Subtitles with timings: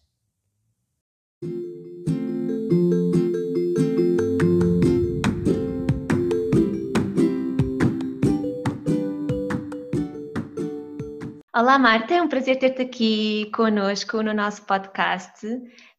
[11.59, 15.45] Olá, Marta, é um prazer ter-te aqui conosco no nosso podcast.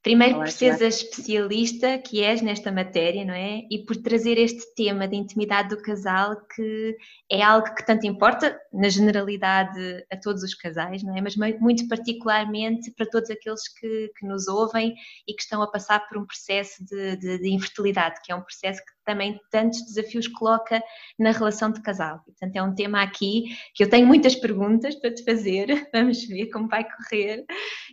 [0.02, 3.64] Primeiro Olá, por seres a especialista que és nesta matéria, não é?
[3.70, 6.96] E por trazer este tema de intimidade do casal, que
[7.30, 11.20] é algo que tanto importa, na generalidade, a todos os casais, não é?
[11.20, 14.96] Mas muito particularmente para todos aqueles que, que nos ouvem
[15.28, 18.44] e que estão a passar por um processo de, de, de infertilidade, que é um
[18.44, 20.84] processo que também tantos desafios coloca
[21.18, 22.22] na relação de casal.
[22.24, 26.52] Portanto, é um tema aqui que eu tenho muitas perguntas para te fazer, vamos ver
[26.52, 27.44] como vai correr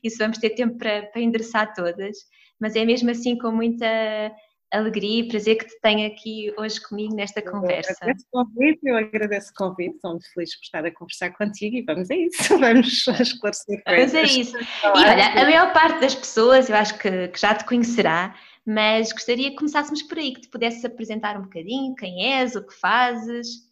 [0.05, 2.19] e se vamos ter tempo para, para endereçar todas,
[2.61, 3.87] mas é mesmo assim com muita
[4.71, 7.93] alegria e prazer que te tenho aqui hoje comigo nesta conversa.
[7.93, 11.31] Eu agradeço o convite, eu agradeço o convite, estou muito feliz por estar a conversar
[11.31, 14.13] contigo e vamos a isso, vamos esclarecer coisas.
[14.13, 14.59] Vamos a isso.
[14.59, 18.35] E olha, a maior parte das pessoas, eu acho que, que já te conhecerá,
[18.67, 22.67] mas gostaria que começássemos por aí, que te pudesses apresentar um bocadinho quem és, o
[22.67, 23.65] que fazes.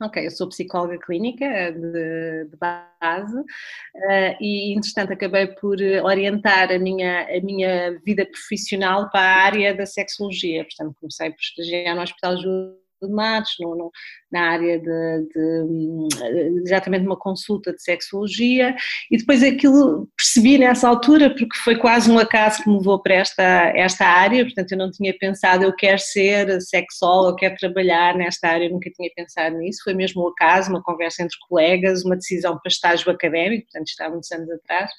[0.00, 6.78] Ok, eu sou psicóloga clínica de, de base uh, e, entretanto, acabei por orientar a
[6.78, 10.64] minha, a minha vida profissional para a área da sexologia.
[10.64, 13.14] Portanto, comecei por estagiar no Hospital Júlio de
[13.60, 13.90] no, no,
[14.30, 18.74] na área de, de, exatamente uma consulta de sexologia,
[19.10, 23.14] e depois aquilo percebi nessa altura, porque foi quase um acaso que me levou para
[23.14, 28.48] esta, esta área, portanto eu não tinha pensado, eu quero ser sexóloga, quero trabalhar nesta
[28.48, 32.16] área, eu nunca tinha pensado nisso, foi mesmo um acaso, uma conversa entre colegas, uma
[32.16, 34.90] decisão para estágio académico, portanto está há muitos anos atrás,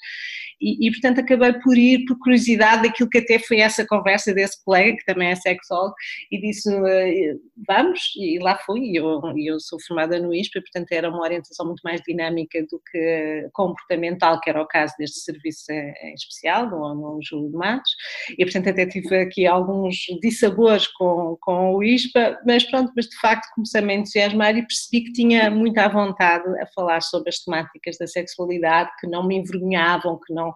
[0.60, 4.62] e, e, portanto acabei por ir por curiosidade daquilo que até foi essa conversa desse
[4.64, 5.94] colega, que também é sexólogo,
[6.30, 7.34] e disse eh,
[7.66, 11.66] vamos, e lá fui, e eu, eu sou formada no ISPA, portanto era uma orientação
[11.66, 16.94] muito mais dinâmica do que comportamental, que era o caso deste serviço em especial, no,
[16.94, 17.92] no Júlio de Matos,
[18.36, 23.16] e portanto até tive aqui alguns dissabores com, com o ISPA, mas pronto, mas de
[23.18, 27.96] facto comecei-me a entusiasmar e percebi que tinha muita vontade a falar sobre as temáticas
[27.98, 30.47] da sexualidade, que não me envergonhavam, que não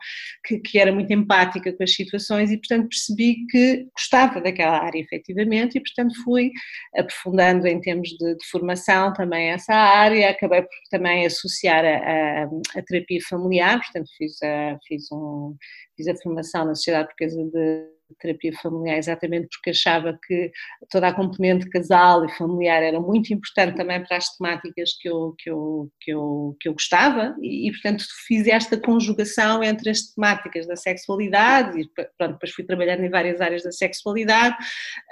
[0.45, 4.99] que, que, era muito empática com as situações e, portanto, percebi que gostava daquela área
[4.99, 6.51] efetivamente e, portanto, fui
[6.97, 12.79] aprofundando em termos de, de formação também essa área, acabei por também associar a, a,
[12.79, 15.57] a terapia familiar, portanto, fiz a, fiz, um,
[15.97, 20.51] fiz a formação na Sociedade Portuguesa de terapia familiar, exatamente porque achava que
[20.91, 25.35] toda a componente casal e familiar era muito importante também para as temáticas que eu,
[25.39, 27.35] que eu, que eu, que eu gostava.
[27.41, 31.89] E, e portanto, fiz esta conjugação entre as temáticas da sexualidade e,
[32.19, 34.57] pronto, depois fui trabalhando em várias áreas da sexualidade,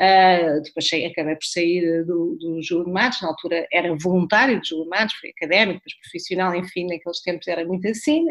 [0.00, 4.88] uh, depois acabei por sair do, do Júlio Matos, na altura era voluntário de Júlio
[4.88, 8.26] Matos, fui académico, depois profissional, enfim, naqueles tempos era muito assim,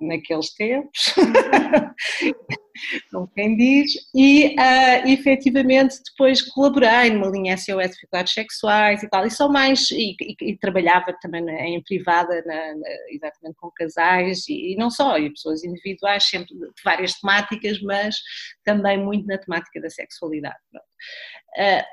[0.00, 1.14] naqueles tempos,
[3.10, 9.08] como quem diz, e uh, efetivamente depois colaborei numa linha SOS de dificuldades sexuais e
[9.08, 13.70] tal, e só mais, e, e, e trabalhava também em privada, na, na, exatamente com
[13.70, 18.16] casais, e, e, não só, e pessoas individuais, sempre de várias temáticas, mas
[18.64, 20.56] também muito na temática da sexualidade.
[21.56, 21.84] Uh,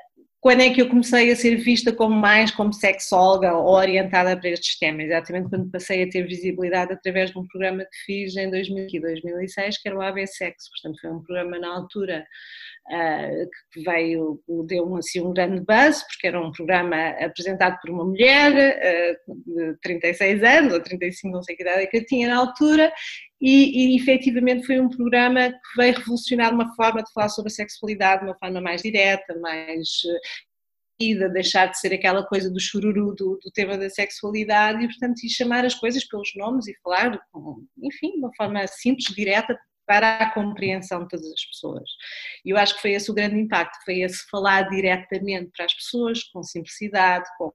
[0.42, 4.50] quando é que eu comecei a ser vista como mais como sexóloga ou orientada para
[4.50, 5.06] estes temas?
[5.06, 9.00] Exatamente quando passei a ter visibilidade através de um programa que fiz em 2000 e
[9.00, 12.26] 2006, que era o AB Sexo, portanto foi um programa na altura
[12.88, 18.04] uh, que veio, deu assim um grande buzz, porque era um programa apresentado por uma
[18.04, 18.50] mulher
[19.28, 22.38] uh, de 36 anos, ou 35, não sei que idade é que eu tinha na
[22.38, 22.92] altura,
[23.42, 27.54] e, e efetivamente foi um programa que veio revolucionar uma forma de falar sobre a
[27.54, 29.88] sexualidade de uma forma mais direta, mais
[31.00, 35.24] ida, deixar de ser aquela coisa do chururu do, do, tema da sexualidade e, portanto,
[35.24, 37.20] e chamar as coisas pelos nomes e falar,
[37.82, 39.58] enfim, de uma forma simples, direta,
[39.92, 41.90] para a compreensão de todas as pessoas.
[42.42, 45.74] E eu acho que foi esse o grande impacto, foi esse falar diretamente para as
[45.74, 47.52] pessoas, com simplicidade, com,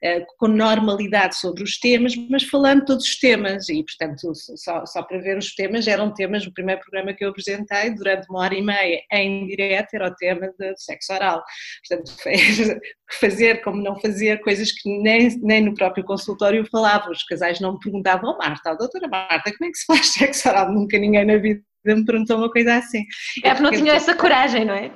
[0.00, 5.02] eh, com normalidade sobre os temas, mas falando todos os temas, e portanto, só, só
[5.02, 8.54] para ver os temas, eram temas, o primeiro programa que eu apresentei, durante uma hora
[8.54, 11.42] e meia, em direto, era o tema do sexo oral.
[11.88, 12.12] Portanto,
[13.18, 17.72] fazer como não fazer, coisas que nem, nem no próprio consultório falavam, os casais não
[17.72, 20.72] me perguntavam, oh Marta, doutora Marta, como é que se faz sexo oral?
[20.72, 23.04] Nunca ninguém na vida me perguntou uma coisa assim.
[23.42, 24.90] É porque não tinha essa coragem, não é?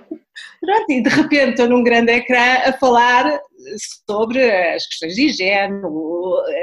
[0.61, 3.39] Pronto, e de repente estou num grande ecrã a falar
[4.09, 4.43] sobre
[4.75, 5.83] as questões de higiene,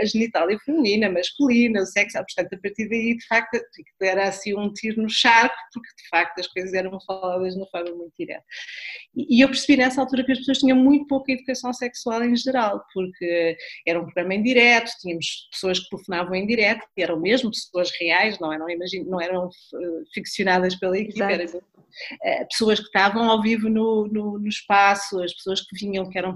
[0.02, 3.60] a genitália feminina, masculina, o sexo, portanto a partir daí de facto
[4.02, 7.68] era assim um tiro no charco, porque de facto as coisas eram faladas de uma
[7.68, 8.44] forma muito direta.
[9.16, 12.84] E eu percebi nessa altura que as pessoas tinham muito pouca educação sexual em geral,
[12.94, 13.58] porque
[13.88, 17.92] era um programa em direto, tínhamos pessoas que telefonavam em direto, e eram mesmo pessoas
[18.00, 21.62] reais, não eram, imagino, não eram eh, ficcionadas pela equipe, eram
[22.24, 26.18] eh, pessoas que estavam ao vivo no, no, no, espaço, as pessoas que vinham, que
[26.18, 26.36] eram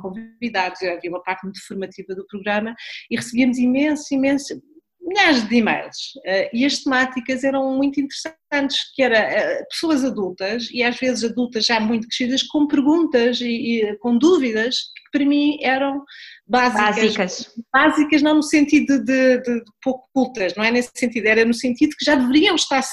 [0.57, 2.75] convidados, havia uma parte muito formativa do programa
[3.09, 4.61] e recebíamos imenso, imenso,
[5.01, 5.97] milhares de e-mails.
[6.25, 11.23] Eh, e as temáticas eram muito interessantes, que era eh, pessoas adultas e às vezes
[11.23, 16.03] adultas já muito crescidas com perguntas e, e com dúvidas que para mim eram
[16.45, 21.25] básicas, básicas, básicas não no sentido de, de, de, pouco cultas, não é nesse sentido,
[21.25, 22.83] era no sentido que já deveriam estar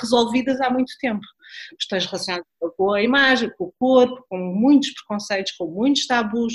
[0.00, 1.24] resolvidas há muito tempo
[1.76, 2.46] questões relacionadas
[2.76, 6.54] com a imagem, com o corpo, com muitos preconceitos, com muitos tabus,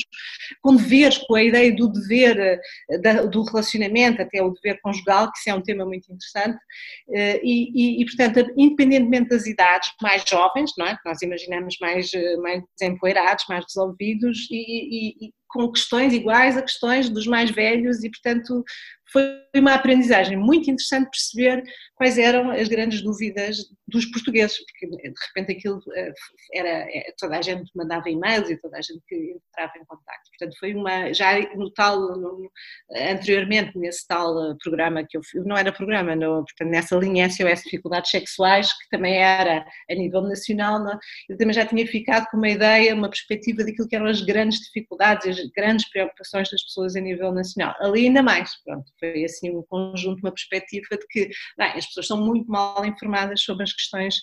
[0.62, 2.60] com deveres, com a ideia do dever,
[2.90, 6.60] eh, do relacionamento, até o dever conjugal, que isso é um tema muito interessante,
[7.12, 10.98] eh, e, e, e portanto, independentemente das idades, mais jovens, não é?
[11.06, 17.10] nós imaginamos mais, eh, mais desempoeirados, mais resolvidos e, e com questões iguais a questões
[17.10, 18.64] dos mais velhos e, portanto,
[19.12, 19.24] foi
[19.56, 21.64] uma aprendizagem muito interessante perceber
[21.96, 23.58] quais eram as grandes dúvidas
[23.90, 26.14] dos portugueses, porque de repente aquilo eh,
[26.54, 30.22] era, eh, toda a gente mandava e-mails e toda a gente entrava em contato.
[30.38, 32.52] Portanto, foi uma, já no tal, no,
[32.96, 37.30] anteriormente nesse tal eh, programa que eu fiz, não era programa, no, portanto, nessa linha
[37.30, 40.98] SOS Dificuldades Sexuais, que também era a nível nacional, não,
[41.30, 44.60] eu também já tinha ficado com uma ideia, uma perspectiva daquilo que eram as grandes
[44.60, 47.76] dificuldades, as grandes preocupações das pessoas a nível nacional.
[47.80, 52.08] Ali ainda mais, pronto, foi assim um conjunto, uma perspectiva de que bem, as pessoas
[52.08, 54.16] são muito mal informadas sobre as questões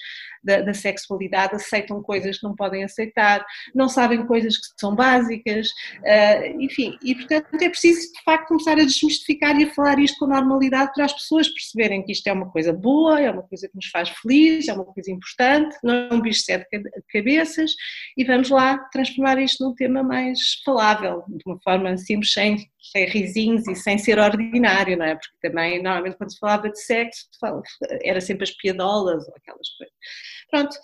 [0.42, 3.44] da, da, sexualidade, aceitam coisas que não podem aceitar,
[3.74, 8.72] não sabem coisas que são básicas, uh, enfim, e portanto é preciso de facto começar
[8.72, 12.32] a desmistificar e a falar isto com normalidade para as pessoas perceberem que isto é
[12.32, 15.94] uma coisa boa, é uma coisa que nos faz feliz, é uma coisa importante, não
[15.94, 16.66] é um bicho de sete
[17.12, 17.72] cabeças
[18.16, 23.06] e vamos lá transformar isto num tema mais falável, de uma forma simples, sem, sem
[23.06, 25.14] risinhos e sem ser ordinário, não é?
[25.14, 27.26] Porque também, normalmente, quando se falava de sexo,
[28.02, 29.94] era sempre as piadolas ou aquelas coisas.
[30.50, 30.76] Pronto.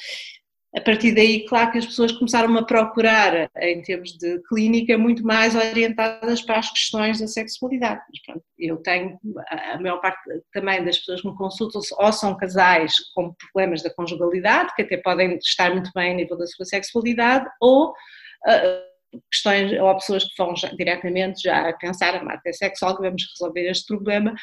[0.74, 5.22] A partir daí, claro que as pessoas começaram a procurar, em termos de clínica, muito
[5.22, 8.00] mais orientadas para as questões da sexualidade.
[8.08, 9.18] Mas, pronto, eu tenho,
[9.50, 10.18] a maior parte
[10.50, 14.96] também das pessoas que me consultam ou são casais com problemas da conjugalidade, que até
[14.96, 18.91] podem estar muito bem a nível da sua sexualidade, ou uh,
[19.30, 23.26] questões, ou pessoas que vão já, diretamente já a pensar, a Marta é sexóloga, vamos
[23.34, 24.34] resolver este problema,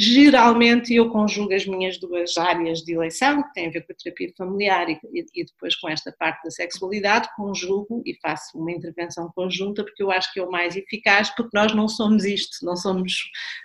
[0.00, 3.96] Geralmente eu conjugo as minhas duas áreas de eleição, que têm a ver com a
[3.96, 9.28] terapia familiar e, e, depois com esta parte da sexualidade, conjugo e faço uma intervenção
[9.34, 12.76] conjunta porque eu acho que é o mais eficaz, porque nós não somos isto, não
[12.76, 13.12] somos,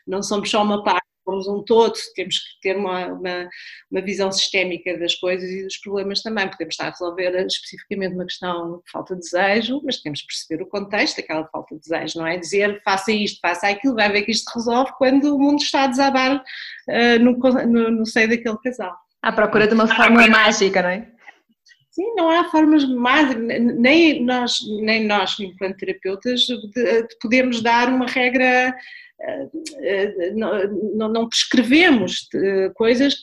[0.07, 3.49] não somos só uma parte somos um todo, temos que ter uma, uma,
[3.91, 6.49] uma, visão sistémica das coisas e dos problemas também.
[6.49, 10.63] Podemos estar a resolver especificamente uma questão de falta de desejo, mas temos que perceber
[10.63, 14.23] o contexto daquela falta de desejo, não é dizer faça isto, faça aquilo, vai ver
[14.23, 18.57] que isto resolve quando o mundo está a desabar uh, no, no, no seio daquele
[18.57, 18.95] casal.
[19.21, 21.13] À procura de uma fórmula mágica, não é?
[21.93, 23.43] Sim, não há formas mágicas,
[23.77, 26.47] nem nós, nem nós, enquanto terapeutas,
[27.21, 28.75] podemos dar uma regra
[30.35, 32.27] não, não prescrevemos
[32.75, 33.15] coisas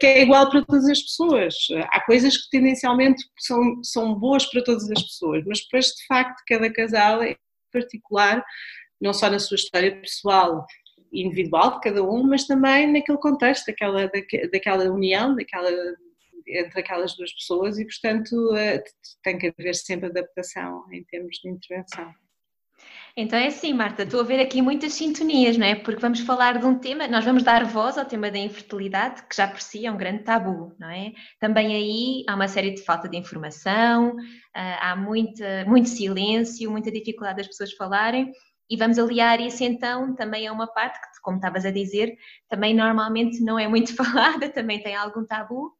[0.00, 1.54] que é igual para todas as pessoas.
[1.90, 6.42] Há coisas que tendencialmente são, são boas para todas as pessoas, mas depois de facto
[6.46, 7.36] cada casal é
[7.72, 8.44] particular,
[9.00, 10.66] não só na sua história pessoal
[11.12, 14.10] individual de cada um, mas também naquele contexto daquela,
[14.52, 15.70] daquela união, daquela,
[16.46, 18.82] entre aquelas duas pessoas e, portanto, eh,
[19.22, 22.12] tem que haver sempre adaptação em termos de intervenção.
[23.18, 25.74] Então é assim, Marta, estou a ver aqui muitas sintonias, não é?
[25.74, 29.34] Porque vamos falar de um tema, nós vamos dar voz ao tema da infertilidade, que
[29.34, 31.14] já por si é um grande tabu, não é?
[31.40, 34.14] Também aí há uma série de falta de informação,
[34.54, 38.32] ah, há muito silêncio, muita dificuldade das pessoas falarem,
[38.68, 42.18] e vamos aliar isso então também a uma parte que, como estavas a dizer,
[42.50, 45.72] também normalmente não é muito falada, também tem algum tabu,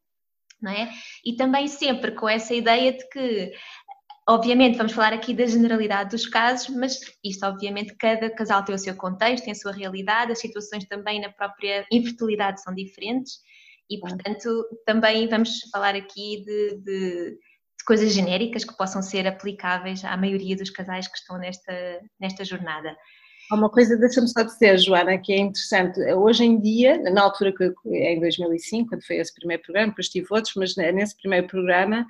[0.59, 0.89] não é?
[1.23, 3.51] E também sempre com essa ideia de que
[4.29, 8.77] Obviamente, vamos falar aqui da generalidade dos casos, mas isto, obviamente, cada casal tem o
[8.77, 13.39] seu contexto, tem a sua realidade, as situações também na própria infertilidade são diferentes
[13.89, 20.03] e, portanto, também vamos falar aqui de, de, de coisas genéricas que possam ser aplicáveis
[20.03, 22.97] à maioria dos casais que estão nesta, nesta jornada.
[23.49, 26.01] Há uma coisa, deixa-me só dizer, Joana, que é interessante.
[26.01, 30.27] Hoje em dia, na altura que em 2005, quando foi esse primeiro programa, depois tive
[30.31, 32.05] outros, mas nesse primeiro programa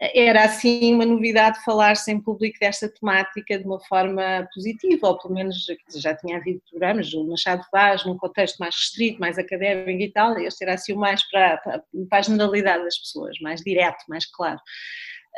[0.00, 5.34] era assim uma novidade falar-se em público desta temática de uma forma positiva, ou pelo
[5.34, 5.64] menos
[5.94, 10.36] já tinha havido programas, o Machado Vaz, num contexto mais restrito, mais académico e tal,
[10.38, 14.60] este era assim o mais para, para, a generalidade das pessoas, mais direto, mais claro.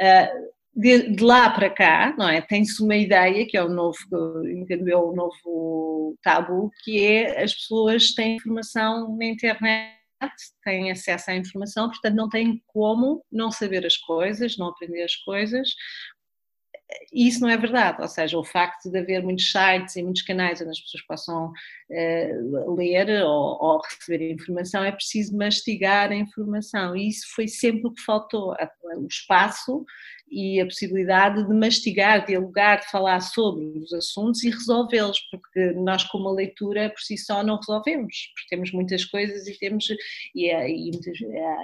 [0.00, 2.40] Uh, de, de, lá para cá, não é?
[2.40, 3.98] Tem-se uma ideia, que é o novo,
[4.46, 9.97] entendo eu, o novo tabu, que é as pessoas têm informação na internet
[10.64, 15.16] têm acesso à informação, portanto não têm como não saber as coisas, não aprender as
[15.16, 15.68] coisas.
[17.12, 20.22] E isso não é verdade, ou seja, o facto de haver muitos sites e muitos
[20.22, 26.14] canais onde as pessoas possam uh, ler ou, ou, receber informação, é preciso mastigar a
[26.14, 28.54] informação e isso foi sempre o que faltou,
[28.96, 29.84] o espaço
[30.30, 36.04] e a possibilidade de mastigar, dialogar, de falar sobre os assuntos e resolvê-los, porque nós
[36.04, 39.88] com uma leitura por si só não resolvemos, porque temos muitas coisas e temos
[40.34, 41.54] e, e a,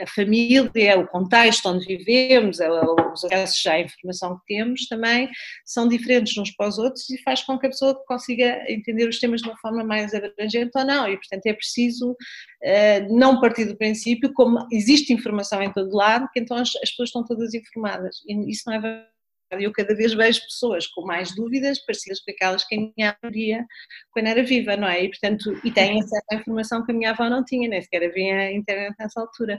[0.00, 5.28] a, a, família, o contexto onde vivemos, os acessos à informação que temos também
[5.64, 9.18] são diferentes uns para os outros e faz com que a pessoa consiga entender os
[9.18, 13.64] temas de uma forma mais abrangente ou não, e portanto é preciso uh, não partir
[13.64, 17.54] do princípio como existe informação em todo lado, que então as, as pessoas estão todas
[17.54, 18.16] informadas.
[18.26, 19.16] E isso não é verdade.
[19.50, 23.30] Eu cada vez vejo pessoas com mais dúvidas, parecidas com aquelas que a minha avó
[23.32, 23.64] via
[24.10, 25.04] quando era viva, não é?
[25.04, 28.02] E, portanto, e têm acesso à informação que a minha avó não tinha, nem sequer
[28.04, 29.58] havia a internet nessa altura.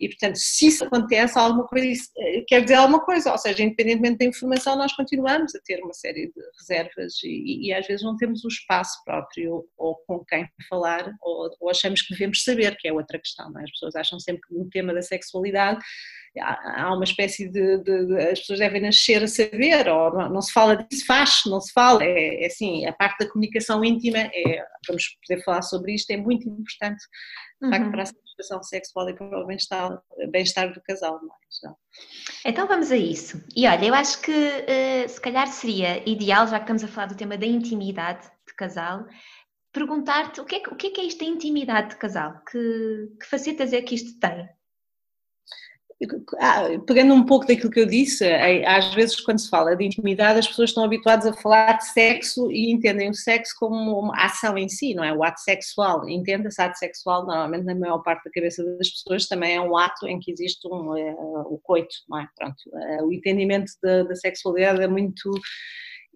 [0.00, 3.62] E, portanto, se isso acontece, alguma coisa, isso eh, quer dizer alguma coisa, ou seja,
[3.62, 8.02] independentemente da informação, nós continuamos a ter uma série de reservas e, e às vezes
[8.02, 12.74] não temos o espaço próprio ou com quem falar, ou, ou achamos que devemos saber,
[12.78, 13.64] que é outra questão, não é?
[13.64, 15.84] As pessoas acham sempre que no tema da sexualidade
[16.40, 20.42] há uma espécie de, de, de, as pessoas devem nascer a saber, ou não, não
[20.42, 24.18] se fala disso, faz, não se fala, é, é, assim, a parte da comunicação íntima,
[24.18, 27.02] é, vamos poder falar sobre isto, é muito importante,
[27.62, 27.90] de facto, uhum.
[27.90, 31.18] para a satisfação sexual e para o bem-estar bem do casal.
[31.22, 31.74] Não é?
[32.44, 33.42] Então vamos a isso.
[33.56, 37.06] E olha, eu acho que uh, se calhar seria ideal, já que estamos a falar
[37.06, 39.06] do tema da intimidade de casal,
[39.72, 42.42] perguntar-te o que, é, o que é, que é isto da intimidade de casal?
[42.50, 44.48] Que, que facetas é que isto tem?
[46.38, 49.82] Ah, pegando um pouco daquilo que eu disse, é, às vezes quando se fala de
[49.82, 54.14] intimidade as pessoas estão habituadas a falar de sexo e entendem o sexo como uma
[54.22, 55.14] ação em si, não é?
[55.14, 59.56] O ato sexual, entenda-se ato sexual normalmente na maior parte da cabeça das pessoas também
[59.56, 61.14] é um ato em que existe um, é,
[61.46, 62.28] o coito, não é?
[62.36, 65.30] Pronto, é, o entendimento da, da sexualidade é muito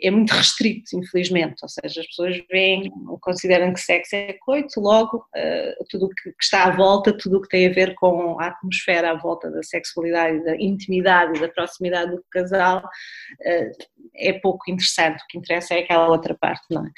[0.02, 2.90] é muito restrito, infelizmente, ou seja, as pessoas veem,
[3.20, 7.42] consideram que sexo é coito, logo uh, tudo o que, está à volta, tudo o
[7.42, 12.12] que tem a ver com a atmosfera à volta da sexualidade, da intimidade da proximidade
[12.12, 13.84] do casal uh,
[14.16, 16.90] é pouco interessante, o que interessa é aquela outra parte, não é?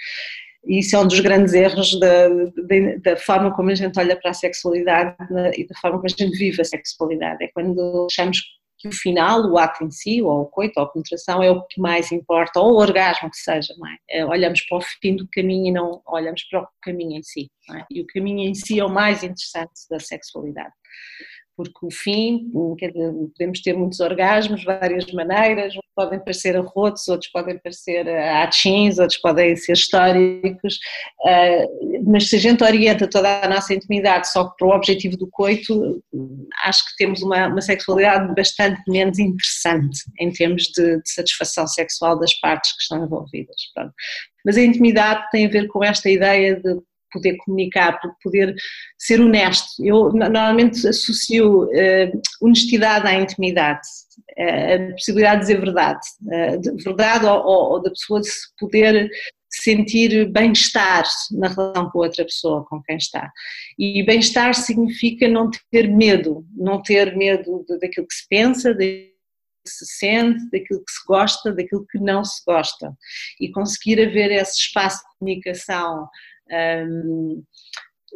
[0.64, 4.14] E isso é um dos grandes erros da, da, da, forma como a gente olha
[4.14, 5.16] para a sexualidade
[5.56, 7.42] e da forma como a gente vive a sexualidade.
[7.42, 10.88] É quando achamos que o final, o ato em si, ou o coito, ou a
[10.88, 13.74] penetração, é o que mais importa, ou o orgasmo que seja,
[14.10, 14.18] é?
[14.20, 14.26] é?
[14.26, 17.84] Olhamos para o fim do caminho e não olhamos para o caminho em si, é?
[17.90, 20.72] E o caminho em si é o mais interessante da sexualidade
[21.56, 27.58] porque o fim, podemos ter muitos orgasmos, várias maneiras, uns podem parecer arrotos, outros podem
[27.58, 30.78] parecer atins, outros podem ser históricos,
[31.24, 31.66] ah,
[32.06, 36.02] mas se a gente orienta toda a nossa intimidade só para o objetivo do coito,
[36.64, 42.18] acho que temos uma, uma sexualidade bastante menos interessante em termos de, de, satisfação sexual
[42.18, 43.56] das partes que estão envolvidas.
[44.44, 46.80] Mas a intimidade tem a ver com esta ideia de
[47.12, 48.54] poder comunicar, poder
[48.98, 49.84] ser honesto.
[49.84, 53.86] Eu normalmente associo uh, honestidade à intimidade,
[54.38, 59.10] uh, a possibilidade de dizer verdade, uh, de verdade ou, ou, da pessoa se poder
[59.54, 63.30] sentir bem-estar na relação com outra pessoa, com quem está.
[63.78, 69.12] E bem-estar significa não ter medo, não ter medo daquilo que se pensa, que
[69.66, 72.96] se sente, daquilo que se gosta, daquilo que não se gosta.
[73.40, 76.08] E conseguir haver esse espaço de comunicação
[76.52, 77.42] um,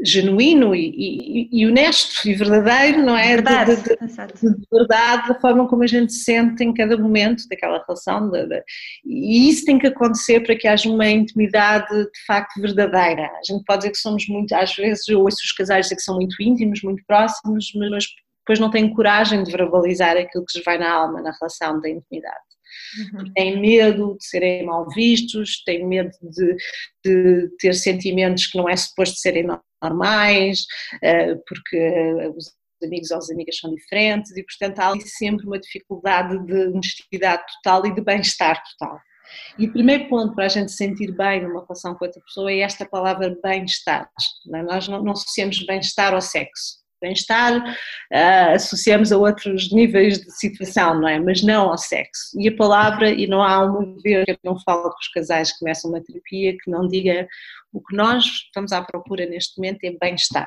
[0.04, 3.28] genuíno e, e, e, honesto e verdadeiro, não é?
[3.28, 7.44] Verdade, de, de, de, de, verdade, da forma como a gente sente em cada momento
[7.48, 8.30] daquela relação.
[9.04, 13.22] e isso tem que acontecer para que haja uma intimidade de facto verdadeira.
[13.22, 16.02] A gente pode dizer que somos muito, às vezes eu ouço os casais dizer que
[16.02, 18.04] são muito íntimos, muito próximos, mas
[18.40, 21.88] depois não têm coragem de verbalizar aquilo que lhes vai na alma, na relação da
[21.88, 22.45] intimidade.
[23.14, 23.32] Uhum.
[23.34, 26.56] Têm medo de serem mal vistos, têm medo de,
[27.04, 29.46] de, ter sentimentos que não é suposto serem
[29.82, 30.60] normais,
[30.96, 32.52] uh, porque os
[32.82, 37.42] amigos ou as amigas são diferentes e, portanto, há ali sempre uma dificuldade de honestidade
[37.62, 38.98] total e de bem-estar total.
[39.58, 42.50] E o primeiro ponto para a gente se sentir bem numa relação com outra pessoa
[42.50, 44.08] é esta palavra bem-estar.
[44.54, 44.62] É?
[44.62, 51.08] Nós não associamos bem-estar ao sexo bem-estar, uh, associamos a outros níveis de situação, não
[51.08, 51.18] é?
[51.18, 52.38] Mas não ao sexo.
[52.38, 55.52] E a palavra, e não há uma vez que eu não falo com os casais
[55.52, 57.28] que começam uma terapia que não diga
[57.76, 60.46] o que nós estamos à procura neste momento é bem-estar.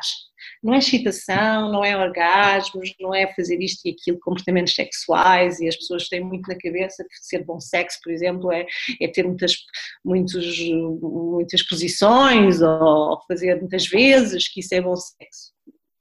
[0.63, 5.67] Não é excitação, não é orgasmos, não é fazer isto e aquilo, comportamentos sexuais, e
[5.67, 8.65] as pessoas têm muito na cabeça que ser bom sexo, por exemplo, é,
[8.99, 9.55] é ter muitas,
[10.03, 10.57] muitos,
[11.01, 15.58] muitas posições ou fazer muitas vezes, que isso é bom sexo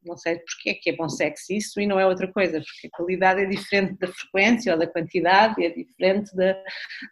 [0.08, 2.88] não sei porque é que é bom sexo isso e não é outra coisa, porque
[2.88, 6.56] a qualidade é diferente da frequência ou da quantidade, é diferente da,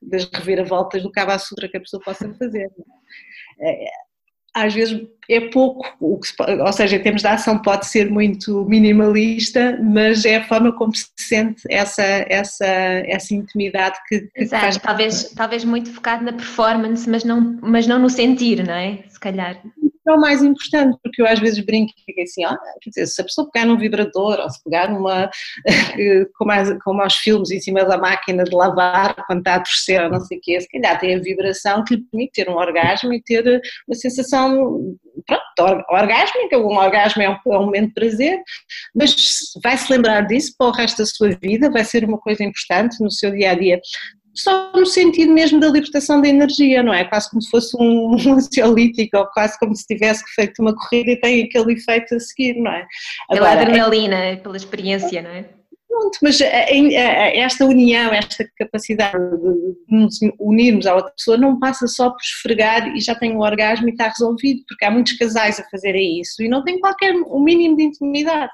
[0.03, 2.71] das reviravoltas do cabo sutra que a pessoa possa fazer.
[3.61, 3.87] É,
[4.57, 8.11] às vezes é pouco, o que se, ou seja, em termos de ação pode ser
[8.11, 14.31] muito minimalista, mas é a forma como se sente essa, essa, essa intimidade que, que
[14.35, 14.79] Exato, faz...
[14.79, 19.05] talvez, talvez muito focado na performance, mas não, mas não no sentir, não é?
[19.09, 19.61] Se calhar
[20.09, 23.07] é o mais importante, porque eu às vezes brinco e fico assim, ah, quer dizer,
[23.07, 25.31] se a pessoa pegar num vibrador ou se pegar numa,
[26.37, 30.03] como, as, como aos filmes em cima da máquina de lavar quando está a torcer
[30.03, 32.57] ou não sei o quê, se calhar tem a vibração que lhe permite ter um
[32.57, 37.95] orgasmo e ter uma sensação, pronto, orgásmica, um orgasmo é um, é um momento de
[37.95, 38.39] prazer,
[38.95, 39.15] mas
[39.63, 43.11] vai-se lembrar disso para o resto da sua vida, vai ser uma coisa importante no
[43.11, 43.81] seu dia-a-dia
[44.37, 47.05] só no sentido mesmo da libertação da energia, não é?
[47.05, 51.13] Quase como se fosse um, um ansiolítico ou quase como se tivesse feito uma corrida
[51.13, 52.87] e tem aquele efeito a seguir, não é?
[53.31, 55.57] Agora, pela adrenalina, é, pela experiência, não é?
[55.89, 62.11] Pronto, mas esta união, esta capacidade de nos unirmos à outra pessoa não passa só
[62.11, 65.65] por esfregar e já tem o orgasmo e está resolvido, porque há muitos casais a
[65.71, 68.53] fazerem isso e não têm qualquer, o mínimo de intimidade.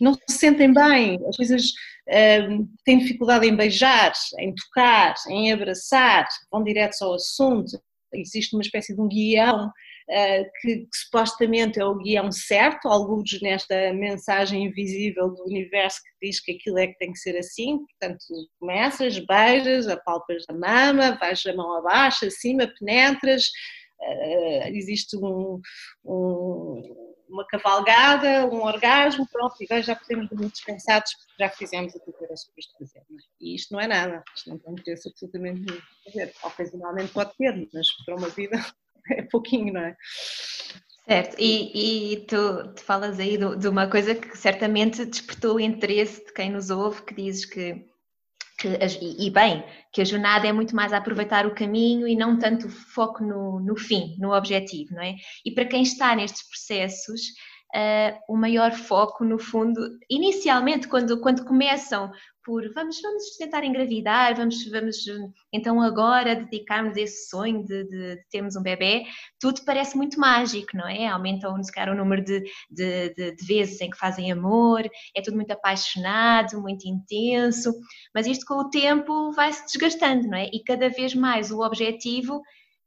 [0.00, 1.64] Não se sentem bem, as coisas
[2.84, 7.80] têm dificuldade em beijar, em tocar, em abraçar, vão direto ao assunto.
[8.12, 13.40] Existe uma espécie de um guião uh, que, que, supostamente é o guião certo, alguns
[13.40, 17.78] nesta mensagem invisível do universo que diz que aquilo é que tem que ser assim.
[17.78, 18.24] Portanto,
[18.60, 23.46] começas, beijas, apalpas a mama, vais a mão abaixo, acima, penetras.
[24.00, 25.60] Uh, existe um,
[26.04, 31.96] um uma cavalgada, um orgasmo, pronto, e agora já podemos dormir descansados porque já fizemos
[31.96, 32.98] aquilo que era suposto fazer.
[32.98, 33.02] É?
[33.40, 35.80] E isto não é nada, isto não tem interesse absolutamente nenhum.
[36.12, 38.64] Quer ocasionalmente pode ter, mas para uma vida
[39.10, 39.96] é pouquinho, não é?
[41.04, 46.32] Certo, e, e tu, falas aí de uma coisa que certamente despertou o interesse de
[46.32, 47.84] quem nos ouve, que dizes que
[48.62, 48.68] que,
[49.00, 53.24] e bem, que a jornada é muito mais aproveitar o caminho e não tanto foco
[53.24, 55.16] no, no fim, no objetivo, não é?
[55.44, 57.20] E para quem está nestes processos,
[57.74, 62.12] uh, o maior foco, no fundo, inicialmente, quando, quando começam
[62.44, 65.04] por vamos, vamos tentar engravidar, vamos, vamos
[65.52, 69.04] então agora dedicarmos esse sonho de, de, de, termos um bebê,
[69.38, 71.06] tudo parece muito mágico, não é?
[71.06, 74.82] Aumentam, se calhar, o número de, de, de, vezes em que fazem amor,
[75.14, 77.72] é tudo muito apaixonado, muito intenso,
[78.14, 80.46] mas isto com o tempo vai-se desgastando, não é?
[80.52, 82.42] E cada vez mais o objetivo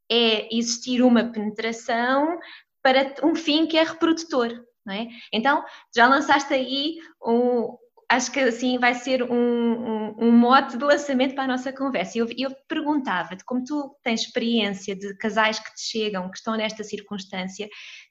[0.09, 2.37] é existir uma penetração
[2.81, 5.07] para um fim que é reprodutor, não é?
[5.33, 5.63] Então,
[5.95, 7.75] já lançaste aí um,
[8.09, 12.17] acho que assim vai ser um, um, um, mote de lançamento para a nossa conversa.
[12.17, 16.83] Eu, eu perguntava-te, como tu tens experiência de casais que te chegam, que estão nesta
[16.83, 17.67] circunstância,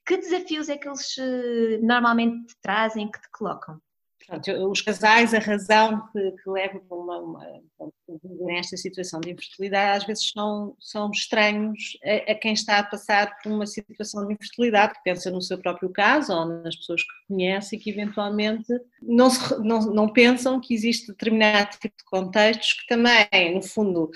[0.06, 3.80] que desafios é que eles eh, normalmente te trazem, que te colocam?
[4.26, 10.04] Portanto, os casais, a razão que, que leva a uma, uma, situação de infertilidade, às
[10.04, 14.94] vezes são, são estranhos a, a, quem está a passar por uma situação de infertilidade,
[14.94, 19.28] que pensa no seu próprio caso ou nas pessoas que conhece e que eventualmente não,
[19.28, 24.10] se, não, não pensam que existe determinado tipo de contextos que também, no fundo,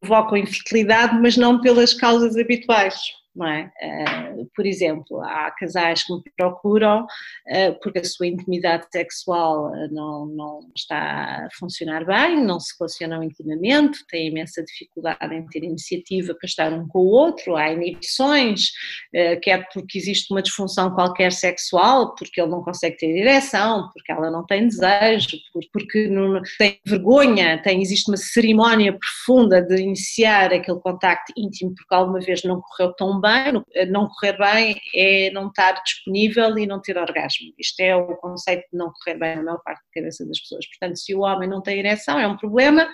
[0.00, 3.72] provocam infertilidade, mas não pelas causas habituais não é?
[3.82, 9.88] Uh, por exemplo, há casais que me procuram uh, porque a sua intimidade sexual eh,
[9.90, 15.64] não, não está a funcionar bem, não se relacionam intimamente, têm imensa dificuldade em ter
[15.64, 18.68] iniciativa para estar um com o outro, há inibições,
[19.14, 24.12] uh, quer porque existe uma disfunção qualquer sexual, porque ele não consegue ter ereção, porque
[24.12, 25.38] ela não tem desejo,
[25.72, 31.94] porque não, tem vergonha, tem, existe uma cerimónia profunda de iniciar aquele contacto íntimo porque
[31.94, 36.66] alguma vez não correu tão bem, eh, não correr bem é não estar disponível e
[36.66, 37.52] não ter orgasmo.
[37.58, 40.66] Isto é o conceito de não correr bem na maior parte da cabeça das pessoas.
[40.66, 42.86] Portanto, se o homem não tem ereção, é um problema,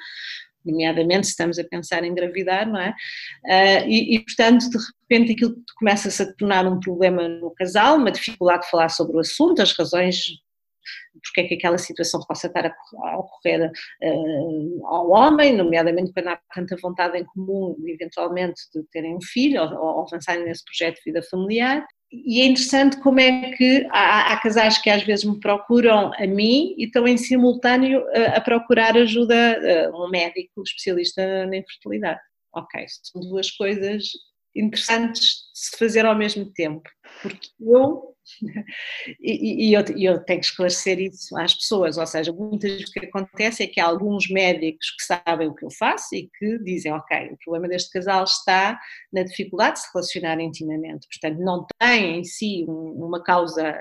[0.65, 2.91] nomeadamente se estamos a pensar em engravidar, não é?
[3.45, 8.13] Uh, e, e, portanto, de repente aquilo começa-se a tornar um problema no casal, uma
[8.13, 10.39] dificuldade de falar sobre o assunto, as razões
[11.23, 16.41] porque é que aquela situação possa estar a ocorrer uh, ao homem, nomeadamente quando há
[16.55, 21.05] tanta vontade em comum, eventualmente, de terem um filho ou, ou avançarem nesse projeto de
[21.05, 21.87] vida familiar.
[22.11, 26.27] E é interessante como é que há, há, casais que às vezes me procuram a
[26.27, 29.35] mim e estão em simultâneo a, a procurar ajuda,
[29.89, 32.21] a um médico especialista na infertilidade.
[32.55, 34.05] Ok, são duas coisas
[34.59, 36.89] interessantes de se fazer ao mesmo tempo,
[37.23, 38.09] porque eu
[39.21, 42.93] e, e eu, eu, tenho que esclarecer isso às pessoas, ou seja, muitas vezes o
[42.93, 46.59] que acontece é que há alguns médicos que sabem o que eu faço e que
[46.63, 48.79] dizem, ok, o problema deste casal está
[49.13, 53.77] na dificuldade de se relacionar intimamente, portanto não tem em si uma causa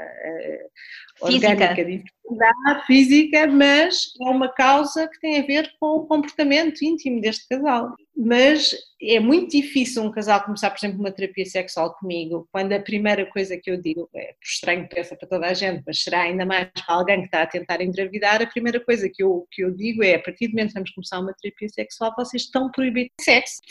[1.21, 6.05] uh, orgânica de infertilidade física, mas é uma causa que tem a ver com o
[6.05, 7.95] comportamento íntimo deste casal.
[8.15, 12.79] Mas é muito difícil um casal começar, por exemplo, uma terapia sexual comigo, quando a
[12.79, 16.21] primeira coisa que eu digo, é estranho que peça para toda a gente, mas será
[16.21, 19.63] ainda mais para alguém que está a tentar engravidar, a primeira coisa que eu, que
[19.63, 22.71] eu digo é, a partir do momento que vamos começar uma terapia sexual, vocês estão
[22.71, 23.61] proibidos de sexo.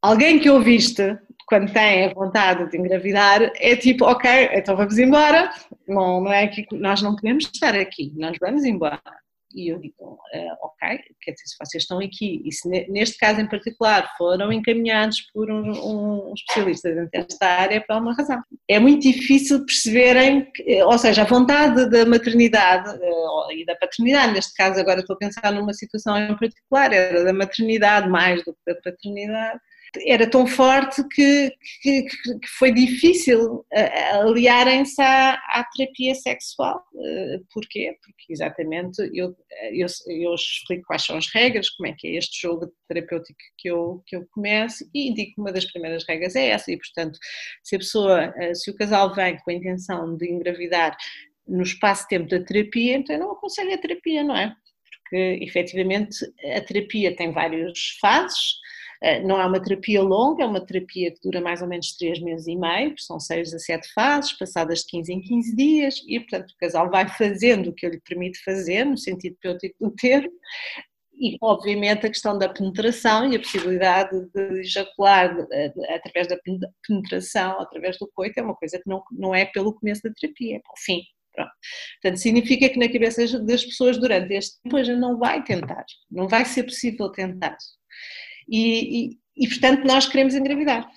[0.00, 5.50] Alguém que ouviste quando tem a vontade de engravidar é tipo, ok, então vamos embora,
[5.88, 9.00] não, não é que nós não queremos estar aqui, nós vamos embora.
[9.54, 13.40] E eu digo, uh, ok, quer dizer, se vocês estão aqui, e se neste caso
[13.40, 18.42] em particular foram encaminhados por um, um especialista desta área é por uma razão.
[18.68, 24.34] É muito difícil perceberem, que, ou seja, a vontade da maternidade uh, e da paternidade,
[24.34, 28.52] neste caso agora estou a pensar numa situação em particular, era da maternidade mais do
[28.52, 29.60] que da paternidade,
[30.06, 36.82] era tão forte que, que, que foi difícil eh, aliarem-se à, à, terapia sexual.
[36.96, 37.96] Eh, porquê?
[38.02, 39.34] Porque exatamente eu,
[39.72, 43.68] eu, eu, explico quais são as regras, como é que é este jogo terapêutico que
[43.70, 47.18] eu, que eu começo e indico que uma das primeiras regras é essa e portanto
[47.62, 50.96] se a pessoa, eh, se o casal vem com a intenção de engravidar
[51.46, 54.54] no espaço-tempo da terapia, então não aconselho a terapia, não é?
[54.92, 56.16] Porque efetivamente
[56.54, 58.67] a terapia tem várias fases, eh,
[59.24, 62.46] não é uma terapia longa, é uma terapia que dura mais ou menos 3 meses
[62.46, 66.50] e meio, são 6 a 7 fases, passadas de 15 em 15 dias, e portanto
[66.50, 70.32] o casal vai fazendo o que eu lhe permite fazer, no sentido terapêutico do termo,
[71.20, 75.36] e obviamente a questão da penetração e a possibilidade de ejacular
[75.88, 76.38] através da
[76.86, 80.56] penetração, através do coito, é uma coisa que não, não é pelo começo da terapia,
[80.56, 81.02] é para o fim.
[82.02, 86.26] Portanto, significa que na cabeça das pessoas durante este tempo gente não vai tentar, não
[86.26, 87.56] vai ser possível tentar
[88.48, 90.88] e, e, e portanto nós queremos engravidar.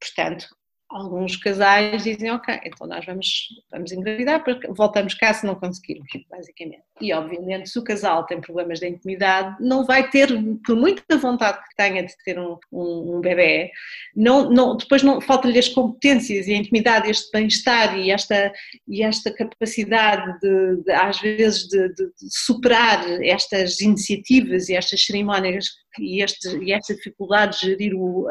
[0.00, 0.46] Portanto,
[0.88, 6.82] alguns casais dizem, ok, então nós vamos, vamos engravidar, voltamos cá se não conseguirmos, basicamente.
[7.00, 10.28] E obviamente se o casal tem problemas de intimidade, não vai ter,
[10.64, 13.70] por muita vontade que tenha de ter um, um, um bebê,
[14.14, 18.52] não, não, depois não falta-lhe as competências e a intimidade, este bem-estar e esta,
[18.86, 25.66] e esta capacidade de, de às vezes de, de, superar estas iniciativas e estas cerimónias
[25.98, 28.28] e, este, e esta dificuldade de gerir o,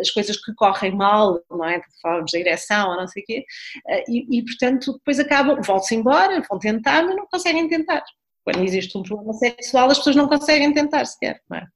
[0.00, 1.80] as coisas que correm mal, não é?
[2.02, 3.44] Falamos da ereção ou não sei o quê,
[3.88, 8.02] eh, e, e portanto depois acabam, vão-se embora, vão tentar, mas não conseguem tentar.
[8.44, 11.66] Quando existe um problema sexual, as pessoas não conseguem tentar sequer, não é?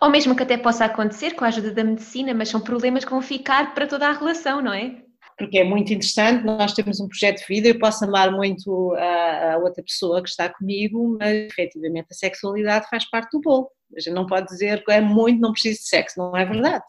[0.00, 3.10] Ou mesmo que até possa acontecer com a ajuda da medicina, mas são problemas que
[3.10, 5.02] vão ficar para toda a relação, não é?
[5.36, 9.54] Porque é muito interessante, nós temos um projeto de vida, eu posso amar muito a,
[9.54, 13.68] a outra pessoa que está comigo, mas efetivamente a sexualidade faz parte do bolo.
[13.96, 16.84] A gente não pode dizer que é muito, não preciso de sexo, não é verdade.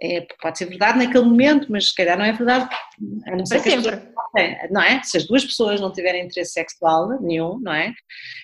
[0.00, 2.68] É, pode ser verdade naquele momento, mas se calhar não é verdade.
[3.26, 4.16] A não ser que as pessoas
[4.70, 5.02] não é?
[5.02, 7.92] Se as duas pessoas não tiverem interesse sexual nenhum, não é?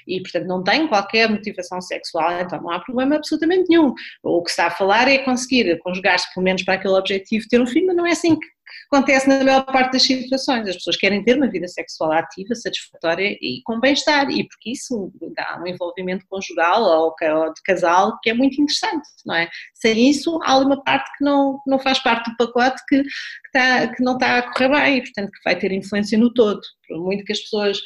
[0.07, 3.93] E, portanto, não têm qualquer motivação sexual, então não há problema absolutamente nenhum.
[4.23, 7.67] O que está a falar é conseguir conjugar-se, pelo menos para aquele objetivo, ter um
[7.67, 8.47] filho, mas não é assim que
[8.91, 10.69] acontece na maior parte das situações.
[10.69, 15.13] As pessoas querem ter uma vida sexual ativa, satisfatória e com bem-estar, e porque isso
[15.35, 19.49] dá um envolvimento conjugal ou de casal que é muito interessante, não é?
[19.75, 23.09] Sem isso, há uma parte que não, não faz parte do pacote que, que,
[23.47, 26.61] está, que não está a correr bem e, portanto, que vai ter influência no todo.
[26.89, 27.79] Por muito que as pessoas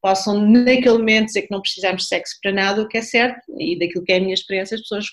[0.00, 3.40] possam naquele momento dizer que não precisamos de sexo para nada, o que é certo,
[3.58, 5.06] e daquilo que é a minha experiência, as pessoas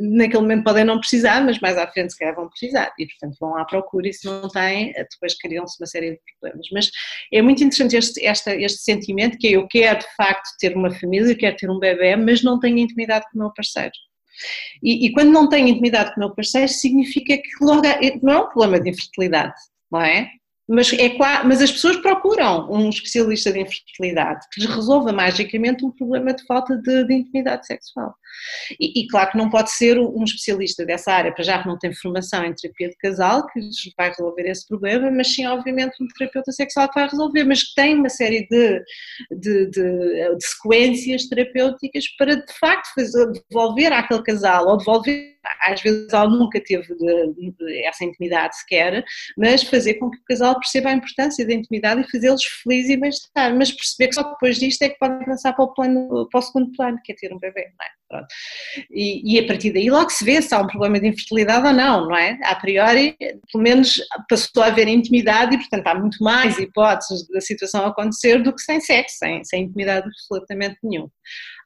[0.00, 3.36] naquele momento podem não precisar, mas mais à frente se calhar vão precisar, e portanto
[3.40, 6.66] vão à procura e se não têm, depois criam-se uma série de problemas.
[6.72, 6.90] Mas
[7.32, 10.90] é muito interessante este, esta, este sentimento que é, eu quero de facto ter uma
[10.90, 13.92] família, eu quero ter um bebê, mas não tenho intimidade com o meu parceiro.
[14.82, 17.82] E, e quando não tenho intimidade com o meu parceiro, significa que logo
[18.22, 19.54] não é um problema de infertilidade,
[19.90, 20.30] não é?
[20.70, 25.90] Mas, é, mas as pessoas procuram um especialista de infertilidade que lhes resolva magicamente um
[25.90, 28.14] problema de falta de, de intimidade sexual.
[28.78, 31.78] E, e, claro que não pode ser um especialista dessa área, para já que não
[31.78, 33.60] tem formação em terapia de casal, que
[33.96, 37.74] vai resolver esse problema, mas sim, obviamente, um terapeuta sexual que vai resolver, mas que
[37.74, 38.82] tem uma série de,
[39.30, 45.80] de, de, de sequências terapêuticas para, de facto, fazer, devolver àquele casal, ou devolver, às
[45.80, 46.86] vezes, ela nunca teve
[47.84, 49.04] essa intimidade sequer,
[49.36, 52.96] mas fazer com que o casal perceba a importância da intimidade e fazê-los felizes e
[52.96, 56.38] bem-estar, mas perceber que só depois disto é que pode avançar para o, plano, para
[56.38, 57.99] o segundo plano, que é ter um bebê, não é?
[58.90, 61.72] E, e, a partir daí logo se vê se há um problema de infertilidade ou
[61.72, 62.38] não, não é?
[62.44, 67.40] A priori, pelo menos passou a haver intimidade e, portanto, há muito mais hipóteses da
[67.40, 71.08] situação acontecer do que sem sexo, sem, sem intimidade absolutamente nenhum.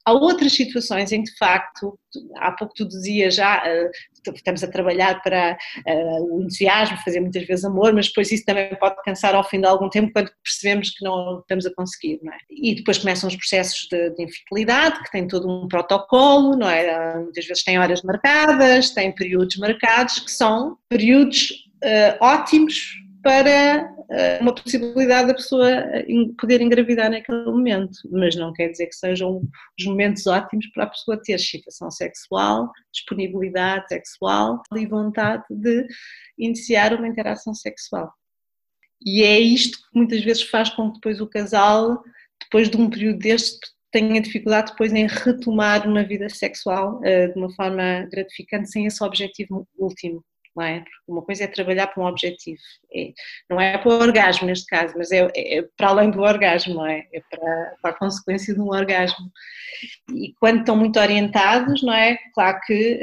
[0.07, 1.99] Há outras situações em que, de facto,
[2.37, 3.91] há pouco tu dizias já, eh,
[4.31, 5.57] estamos a trabalhar para
[5.87, 9.61] uh, o entusiasmo, fazer muitas vezes amor, mas depois isso também pode cansar ao fim
[9.61, 12.37] de algum tempo quando percebemos que não estamos a conseguir, não é?
[12.51, 17.19] E depois começam os processos de, de infertilidade, que têm todo um protocolo, não é?
[17.19, 21.51] Muitas vezes têm horas marcadas, têm períodos marcados, que são períodos
[21.85, 23.94] uh, ótimos para
[24.41, 26.07] uma possibilidade da pessoa eh,
[26.39, 29.43] poder engravidar naquele momento, mas não quer dizer que sejam
[29.79, 35.87] os momentos ótimos para a pessoa ter excitação sexual, disponibilidade sexual e vontade de
[36.39, 38.13] iniciar uma interação sexual.
[39.05, 42.03] E é isto que muitas vezes faz com que depois o casal,
[42.43, 43.59] depois de um período deste,
[43.91, 49.03] tenha dificuldade depois em retomar uma vida sexual uh, de uma forma gratificante sem esse
[49.05, 50.81] objetivo último não é?
[50.81, 52.61] Porque uma coisa é trabalhar para um objetivo,
[52.95, 53.13] é,
[53.51, 56.87] não é para o orgasmo neste caso, mas é, é, para além do orgasmo, não
[56.87, 57.07] é?
[57.13, 59.31] É para, para, a consequência de um orgasmo.
[60.15, 62.17] E quando estão muito orientados, não é?
[62.35, 63.01] Claro que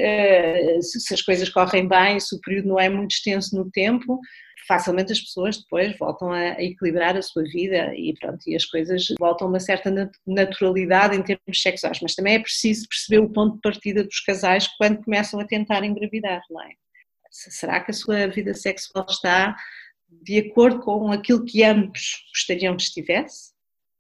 [0.78, 3.70] uh, se, se as coisas correm bem, se o período não é muito extenso no
[3.70, 4.20] tempo,
[4.68, 9.06] facilmente as pessoas depois voltam a, equilibrar a sua vida e pronto, e as coisas
[9.20, 9.92] voltam a uma certa
[10.26, 14.68] naturalidade em termos sexuais, mas também é preciso perceber o ponto de partida dos casais
[14.78, 16.70] quando começam a tentar engravidar, não é?
[17.32, 19.56] Será que a sua vida sexual está
[20.10, 23.52] de acordo com aquilo que ambos gostariam que estivesse?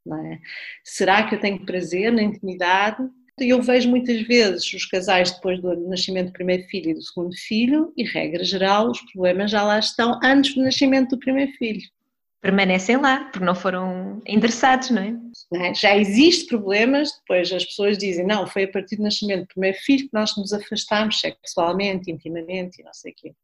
[0.05, 0.39] É?
[0.83, 3.07] Será que eu tenho prazer na intimidade?
[3.39, 7.35] Eu vejo muitas vezes os casais depois do nascimento do primeiro filho e do segundo
[7.35, 11.81] filho, e regra geral, os problemas já lá estão antes do nascimento do primeiro filho
[12.41, 15.11] permanecem lá, porque não foram endereçados, não é?
[15.51, 15.73] Não é?
[15.75, 19.77] Já existe problemas, depois as pessoas dizem, não, foi a partir do nascimento do primeiro
[19.77, 23.35] filho que nós nos afastámos sexualmente, intimamente e não sei o quê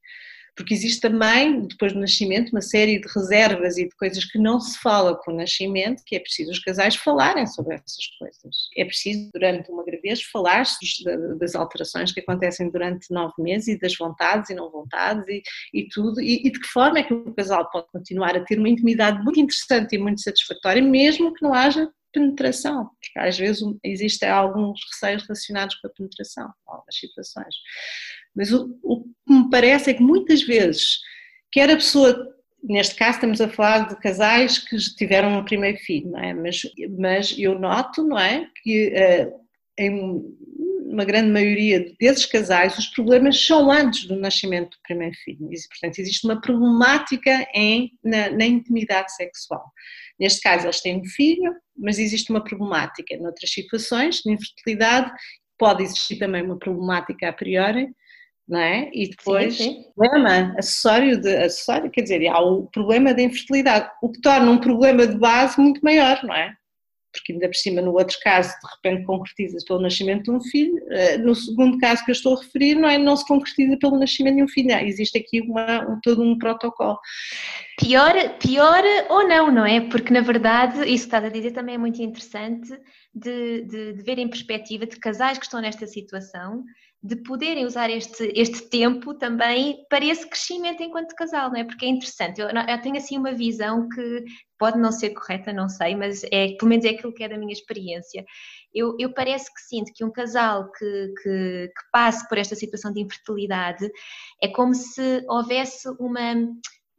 [0.58, 4.60] porque existe também, depois do nascimento, uma série de reservas e de coisas que não
[4.60, 8.56] se fala com o nascimento, que é preciso os casais falarem sobre essas coisas.
[8.76, 10.66] É preciso, durante uma gravidez, falar
[11.40, 15.44] das alterações que acontecem durante nove meses e das vontades e não vontades e,
[15.74, 18.58] e tudo, e, e, de que forma é que o casal pode continuar a ter
[18.58, 23.62] uma intimidade muito interessante e muito satisfatória, mesmo que não haja penetração, porque às vezes
[23.84, 27.56] existem alguns receios relacionados com a penetração, algumas situações.
[28.38, 31.00] Mas o, o que me parece é que muitas vezes,
[31.52, 32.16] quer a pessoa,
[32.64, 36.34] neste caso estamos a falar de casais que tiveram um primeiro filho, não é?
[36.36, 36.62] Mas,
[36.98, 39.34] mas eu noto, não é, que uh,
[39.80, 40.22] em
[40.86, 45.50] uma grande maioria desses casais os problemas são antes do nascimento do primeiro filho.
[45.52, 49.66] E, portanto, existe uma problemática em, na, na intimidade sexual.
[50.20, 53.18] Neste caso, eles têm um filho, mas existe uma problemática.
[53.18, 55.12] Noutras situações, de infertilidade,
[55.58, 57.90] pode existir também uma problemática a priori,
[58.48, 58.90] não é?
[58.94, 59.86] E depois, sim, sim.
[59.96, 64.58] problema acessório, de, acessório, quer dizer, há o problema da infertilidade, o que torna um
[64.58, 66.56] problema de base muito maior, não é?
[67.18, 70.78] porque ainda por cima no outro caso de repente concretiza pelo nascimento de um filho,
[70.90, 74.00] eh, no segundo caso que eu estou a referir não, é, não se concretiza pelo
[74.00, 76.98] nascimento de um filho, existe aqui uma, um, todo um protocolo.
[77.80, 79.82] Pior, pior ou não, não é?
[79.82, 82.70] Porque na verdade, isso que estás a dizer também é muito interessante
[83.14, 86.64] de, de, de ver em perspectiva de casais que estão nesta situação
[87.02, 91.64] de poderem usar este, este tempo também para esse crescimento enquanto casal, não é?
[91.64, 94.26] Porque é interessante, eu, eu, tenho assim uma visão que
[94.58, 97.38] pode não ser correta, não sei, mas é, pelo menos é aquilo que é da
[97.38, 98.26] minha experiência.
[98.74, 102.92] Eu, eu parece que sinto que um casal que, que, que passe por esta situação
[102.92, 103.88] de infertilidade
[104.42, 106.34] é como se houvesse uma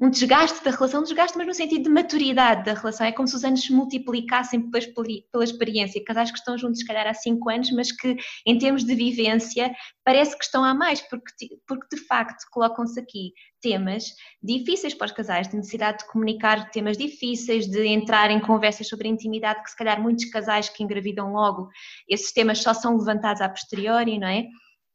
[0.00, 3.26] um desgaste da relação, um desgaste mas no sentido de maturidade da relação, é como
[3.26, 4.84] se os anos se multiplicassem pela,
[5.32, 8.84] pela experiência, casais que estão juntos se calhar há 5 anos, mas que em termos
[8.84, 9.72] de vivência
[10.04, 14.04] parece que estão há mais, porque, porque de facto colocam-se aqui temas
[14.40, 19.08] difíceis para os casais, de necessidade de comunicar temas difíceis, de entrar em conversas sobre
[19.08, 21.68] intimidade, que se calhar muitos casais que engravidam logo,
[22.08, 24.46] esses temas só são levantados a posteriori, não é?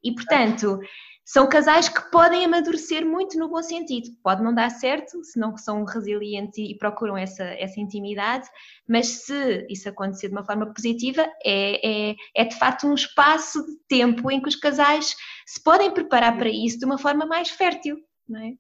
[0.02, 0.80] E portanto
[1.26, 4.10] são casais que podem amadurecer muito no bom sentido.
[4.22, 8.48] Pode não dar certo, se não são resilientes e procuram essa, essa intimidade,
[8.88, 13.66] mas se isso acontecer de uma forma positiva, é, é, é de facto um espaço
[13.66, 17.50] de tempo em que os casais se podem preparar para isso de uma forma mais
[17.50, 18.54] fértil, não é?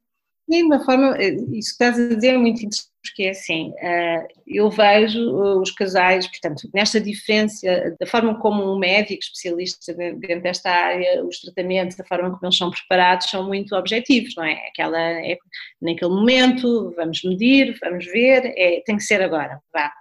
[0.49, 3.73] Sim, uma forma, eh, isso que estás a dizer é muito interessante, porque é assim,
[3.79, 9.93] eh, eu vejo eh, os casais, portanto, nesta diferença, da forma como um médico especialista
[9.93, 14.45] dentro desta área, os tratamentos, da forma como eles são preparados, são muito objetivos, não
[14.45, 14.53] é?
[14.69, 15.37] Aquela, é,
[15.81, 19.91] naquele momento, vamos medir, vamos ver, é, tem que ser agora, vá,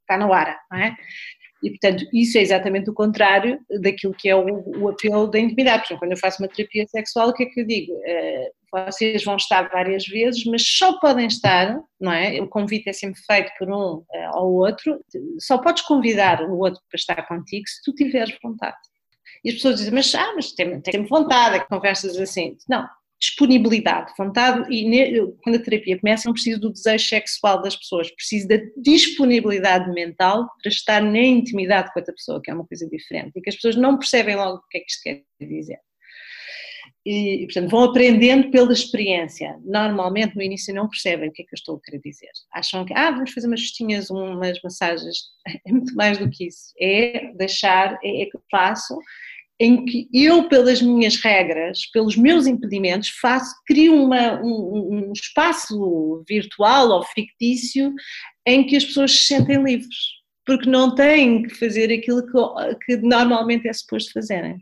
[0.00, 0.94] está na hora, não é?
[1.62, 5.82] E, portanto, isso é exatamente o contrário daquilo que é o, o apelo da intimidade.
[5.82, 7.92] Por exemplo, quando eu faço uma terapia sexual, o que é que eu digo?
[7.94, 12.40] Uh, vocês vão estar várias vezes, mas só podem estar, não é?
[12.42, 15.00] O convite é sempre feito por um uh, ao outro,
[15.40, 18.76] só podes convidar o outro para estar contigo se tu tiveres vontade.
[19.44, 22.56] E as pessoas dizem, mas, ah, mas tem, tem vontade, é que conversas assim.
[22.68, 22.86] Não,
[23.18, 28.46] disponibilidade, vontade, e quando a terapia começa, não preciso do desejo sexual das pessoas, preciso
[28.46, 33.32] da disponibilidade mental para estar na intimidade com outra pessoa, que é uma coisa diferente,
[33.36, 35.78] e que as pessoas não percebem logo o que é que isto quer dizer.
[37.06, 39.56] E, portanto, vão aprendendo pela experiência.
[39.64, 42.30] Normalmente, no início, não percebem o que é que eu estou a querer dizer.
[42.52, 45.16] Acham que, ah, vamos fazer umas festinhas, umas massagens.
[45.64, 46.72] É muito mais do que isso.
[46.80, 48.98] É deixar, é, é que faço
[49.58, 56.22] em que eu, pelas minhas regras, pelos meus impedimentos, faço, crio uma, um, um, espaço
[56.28, 57.94] virtual ou fictício
[58.46, 59.96] em que as pessoas se sentem livres,
[60.44, 64.58] porque não têm que fazer aquilo que, que normalmente é suposto fazerem.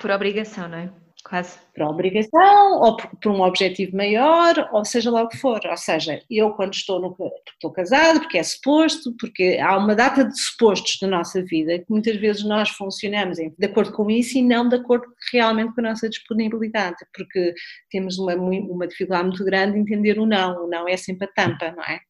[0.00, 1.07] Por obrigação, não é?
[1.28, 1.58] Quase.
[1.74, 5.60] Por obrigação, ou por, por, um objetivo maior, ou seja lá o que for.
[5.64, 7.16] Ou seja, eu quando estou, no,
[7.52, 11.86] estou casado, porque é suposto, porque há uma data de supostos na nossa vida, que
[11.88, 15.90] muitas vezes nós funcionamos de acordo com isso e não de acordo realmente com a
[15.90, 17.54] nossa disponibilidade, porque
[17.90, 20.64] temos uma, uma dificuldade muito grande de entender o não.
[20.64, 22.00] O não é sempre a tampa, não é?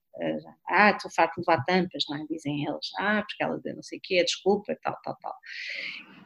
[0.68, 2.26] ah, estou farto de levar tampas, não é?
[2.28, 5.34] dizem eles, ah, porque ela não sei o quê, desculpa, tal, tal, tal.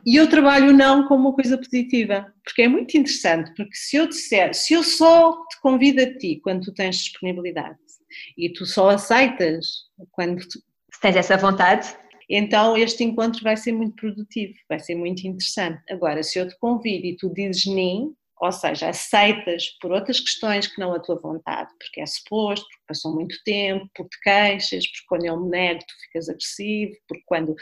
[0.05, 4.09] E eu trabalho não como uma coisa positiva, porque é muito interessante, porque se eu
[4.09, 7.79] disser, se eu só te convido a ti quando tu tens disponibilidade
[8.37, 9.67] e tu só aceitas
[10.11, 10.59] quando tu...
[10.93, 11.97] Se tens essa vontade.
[12.29, 15.81] Então este encontro vai ser muito produtivo, vai ser muito interessante.
[15.91, 18.13] Agora, se eu te convido e tu dizes nem,
[18.43, 22.85] ou seja, aceitas por outras questões que não a tua vontade, porque é suposto, porque
[22.89, 27.23] passou muito tempo, porque te queixas, porque quando eu me nego tu ficas agressivo, porque
[27.25, 27.55] quando,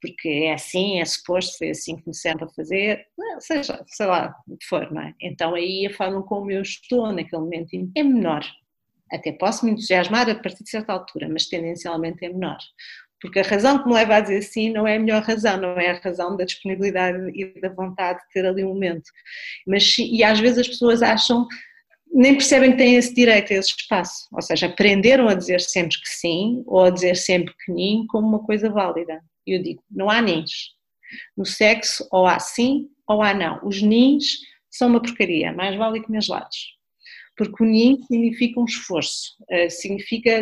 [0.00, 3.04] porque é assim, é suposto, foi assim que me sempre a fazer,
[3.40, 5.14] seja, sei lá, o que for, não é?
[5.20, 8.44] Então aí a forma como eu estou naquele momento é menor.
[9.10, 12.58] Até posso me entusiasmar a partir de certa altura, mas tendencialmente é menor
[13.20, 15.78] porque a razão que me leva a dizer sim não é a melhor razão, não
[15.78, 19.10] é a razão da disponibilidade e da vontade de ter ali um momento.
[19.66, 21.46] Mas e às vezes as pessoas acham,
[22.12, 26.08] nem percebem que têm esse direito esse espaço, ou seja, aprenderam a dizer sempre que
[26.08, 29.20] sim ou a dizer sempre que nem como uma coisa válida.
[29.46, 30.74] Eu digo, não há nins.
[31.36, 33.60] No sexo ou há sim ou há não.
[33.64, 34.38] Os nins
[34.70, 36.79] são uma porcaria, mais vale que meus lados
[37.40, 40.38] porque o NIM significa um esforço, eh, significa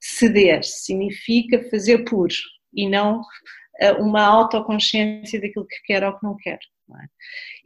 [0.00, 2.28] ceder, significa fazer por
[2.72, 3.20] e não
[3.78, 6.58] eh, uma autoconsciência daquilo que quer ou que não quer.
[6.88, 7.06] Não é?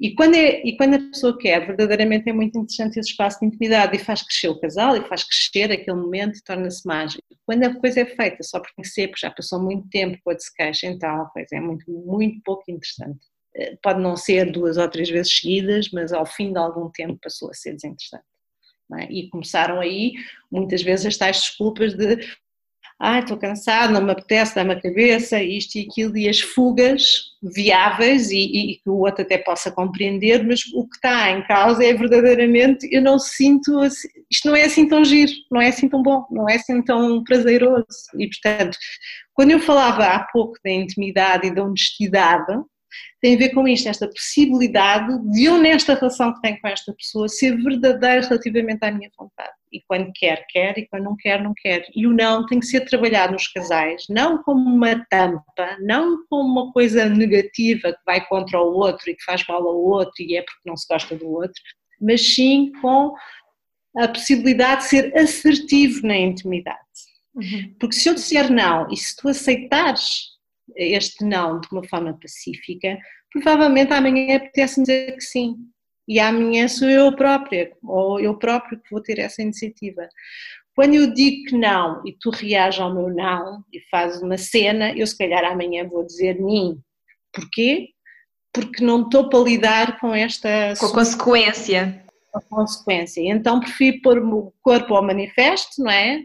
[0.01, 3.47] e, quando é, e quando a pessoa quer, verdadeiramente é muito interessante esse espaço de
[3.47, 7.23] intimidade e faz crescer o casal e faz crescer aquele momento e torna-se mágico.
[7.47, 10.53] Quando a coisa é feita só por conhecer, porque já passou muito tempo quando se
[10.53, 13.21] queixa, então a coisa é muito, muito pouco interessante.
[13.55, 17.17] Eh, pode não ser duas ou três vezes seguidas, mas ao fim de algum tempo
[17.23, 18.32] passou a ser desinteressante.
[18.99, 19.07] É?
[19.11, 20.13] E começaram aí,
[20.51, 22.19] muitas vezes, as tais desculpas de
[23.05, 27.03] ah, estou cansado, não me apetece, dá-me a cabeça, isto e aquilo, e as fugas
[27.43, 31.93] viáveis e, que o outro até possa compreender, mas o que está em causa é
[31.93, 36.01] verdadeiramente, eu não sinto, assim, isto não é assim tão giro, não é assim tão
[36.01, 37.85] bom, não é assim tão prazeroso,
[38.17, 38.79] e portanto,
[39.35, 42.53] quando eu falava há pouco da intimidade e da honestidade,
[43.21, 46.93] tem a ver com isto, esta possibilidade de eu, nesta relação que tenho com esta
[46.93, 49.53] pessoa, ser verdadeiro relativamente à minha vontade.
[49.73, 51.87] E quando quer, quer, e quando não quer, não quer.
[51.95, 56.63] E o não tem que ser trabalhado nos casais, não como uma tampa, não como
[56.63, 60.37] uma coisa negativa que vai contra o outro e que faz mal ao outro e
[60.37, 61.61] é porque não se gosta do outro,
[62.01, 63.15] mas sim com
[63.97, 66.79] a possibilidade de ser assertivo na intimidade.
[67.35, 67.75] Uhum.
[67.79, 70.32] Porque se eu disser não e se tu aceitares
[70.77, 72.99] este não de uma forma pacífica,
[73.31, 75.57] provavelmente amanhã apetece-me dizer que sim.
[76.09, 80.09] E amanhã sou eu própria, ou eu próprio que vou ter essa iniciativa.
[80.75, 84.93] Quando eu digo que não e tu reages ao meu não e fazes uma cena,
[84.97, 86.81] eu se calhar amanhã vou dizer mim.
[87.33, 87.89] Porquê?
[88.53, 90.75] Porque não estou para lidar com esta.
[90.79, 92.03] Com a consequência
[92.35, 93.21] a consequência.
[93.21, 96.23] Então prefiro pôr o corpo ao manifesto, não é?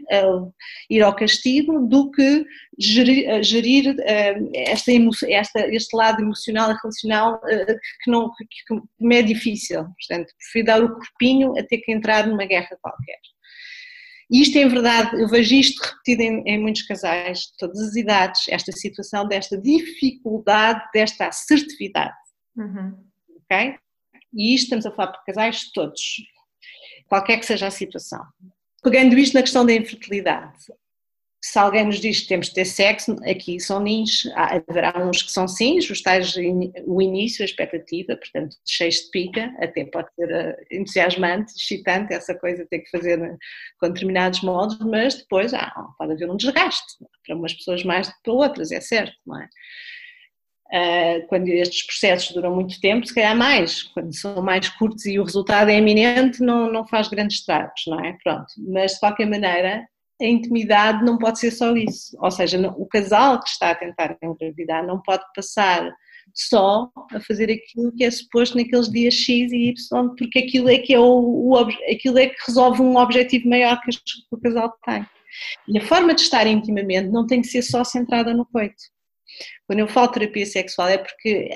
[0.88, 2.44] ir ao castigo, do que
[2.78, 4.90] gerir, gerir eh, esta,
[5.28, 9.84] esta, este lado emocional e relacional eh, que, não, que me é difícil.
[9.84, 13.18] Portanto, prefiro dar o corpinho a ter que entrar numa guerra qualquer.
[14.30, 17.96] E isto é verdade, eu vejo isto repetido em, em, muitos casais, de todas as
[17.96, 22.14] idades, esta situação desta dificuldade, desta assertividade.
[22.54, 22.94] Uhum.
[23.44, 23.78] Ok?
[24.38, 26.00] E isto estamos a falar para casais todos,
[27.08, 28.24] qualquer que seja a situação.
[28.84, 30.54] Pegando isto na questão da infertilidade,
[31.42, 35.32] se alguém nos diz que temos de ter sexo, aqui são nins, haverá uns que
[35.32, 36.36] são sims, os tais,
[36.86, 42.34] o início, a expectativa, portanto, cheios de pica, até pode ser eh, entusiasmante, excitante, essa
[42.34, 43.36] coisa ter que fazer eh,
[43.80, 48.14] com determinados modos, mas depois ah, pode haver um desgaste, para umas pessoas mais do
[48.14, 49.48] que para outras, é certo, não é?
[50.70, 55.18] Uh, quando estes processos duram muito tempo, se calhar mais, quando são mais curtos e
[55.18, 58.14] o resultado é iminente, não, não faz grandes estragos, não é?
[58.22, 59.88] Pronto, mas de qualquer maneira,
[60.20, 64.18] a intimidade não pode ser só isso, ou seja, o casal que está a tentar
[64.22, 65.90] engravidar não pode passar
[66.34, 70.76] só a fazer aquilo que é suposto naqueles dias X e Y, porque aquilo é
[70.76, 71.56] que, é o, o
[71.90, 73.90] aquilo é que resolve um objetivo maior que
[74.30, 75.06] o casal tem.
[75.66, 78.97] E a forma de estar intimamente não tem que ser só centrada no coito
[79.66, 81.50] quando eu falo terapia sexual é porque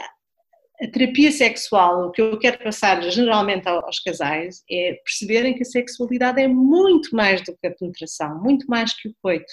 [0.82, 5.66] a terapia sexual, o que eu quero passar geralmente aos casais é perceberem que a
[5.66, 9.52] sexualidade é muito mais do que a penetração, muito mais que o coito.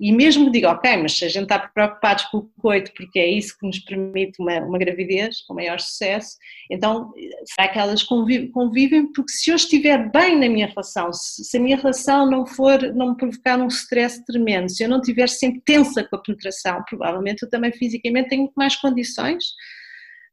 [0.00, 3.18] E mesmo que diga, ok, mas se a gente está preocupados com o coito porque
[3.18, 6.36] é isso que nos permite uma, uma gravidez com maior sucesso,
[6.70, 7.12] então
[7.44, 9.12] será que elas convivem, convivem?
[9.12, 12.80] Porque se eu estiver bem na minha relação, se, se, a minha relação não for,
[12.94, 16.84] não me provocar um stress tremendo, se eu não estiver sempre tensa com a penetração,
[16.88, 19.44] provavelmente eu também fisicamente tenho mais condições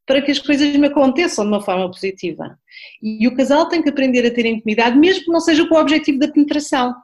[0.06, 2.56] para que as coisas me aconteçam de uma forma positiva.
[3.02, 5.80] E o casal tem que aprender a ter intimidade, mesmo que não seja com o
[5.80, 6.94] objetivo da penetração.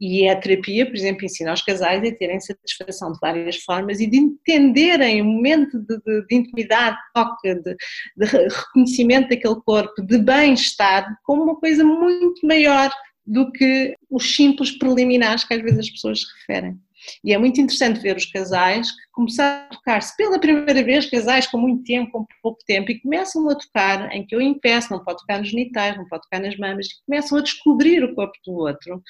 [0.00, 4.06] E a terapia, por exemplo, ensina aos casais a terem satisfação de várias formas e
[4.06, 7.76] de entenderem o momento de, de, de intimidade, de toque, de,
[8.16, 12.90] de reconhecimento daquele corpo, de bem-estar, como uma coisa muito maior
[13.26, 16.78] do que os simples preliminares que às vezes as pessoas se referem.
[17.24, 21.48] E é muito interessante ver os casais que começaram a tocar-se pela primeira vez, casais
[21.48, 25.02] com muito tempo, com pouco tempo, e começam a tocar, em que eu impeço, não
[25.02, 28.38] pode tocar nos genitais, não pode tocar nas mamas, e começam a descobrir o corpo
[28.46, 29.02] do outro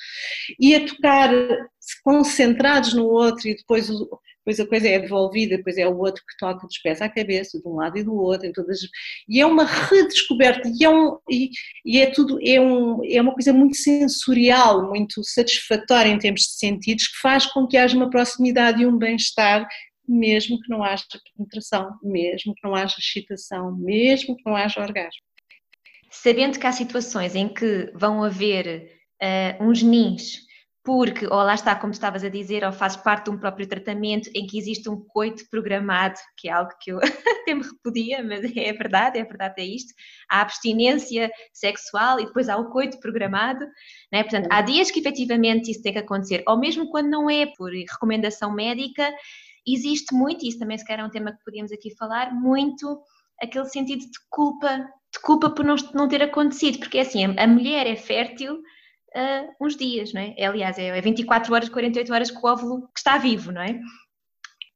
[0.59, 1.31] e a tocar
[2.03, 3.91] concentrados no outro e depois
[4.49, 7.61] depois a coisa é devolvida, depois é o outro que toca dos pés à cabeça,
[7.61, 8.79] de um lado e do outro, em todas,
[9.29, 11.51] e é uma redescoberta, e é, um, e,
[11.85, 16.53] e, é tudo, é, um, é uma coisa muito sensorial, muito satisfatória em termos de
[16.53, 19.69] sentidos, que faz com que haja uma proximidade e um bem-estar
[20.09, 21.05] mesmo que não haja
[21.37, 25.23] penetração, mesmo que não haja excitação, mesmo que não haja orgasmo.
[26.11, 28.91] Sabendo que há situações em que vão haver
[29.23, 30.49] uh, uns nins
[30.89, 34.31] porque, ou lá está, como estavas a dizer, ou faz parte de um próprio tratamento
[34.35, 36.99] em que existe um coito programado, que é algo que eu
[37.45, 39.93] até me repudia, mas é verdade, é verdade, é isto.
[40.31, 43.67] Há abstinência sexual e depois há o coito programado,
[44.11, 44.23] né?
[44.23, 47.71] portanto, há dias que efetivamente isso tem que acontecer, ou mesmo quando não é por
[47.71, 49.13] recomendação médica,
[49.75, 53.01] existe muito, e isso também se calhar é um tema que podíamos aqui falar, muito
[53.41, 57.47] aquele sentido de culpa, de culpa por não, não ter acontecido, porque é assim, a
[57.47, 60.35] mulher é fértil uh, uns dias, não é?
[60.37, 63.79] é aliás, é 24 horas, 48 horas que o óvulo que está vivo, não é?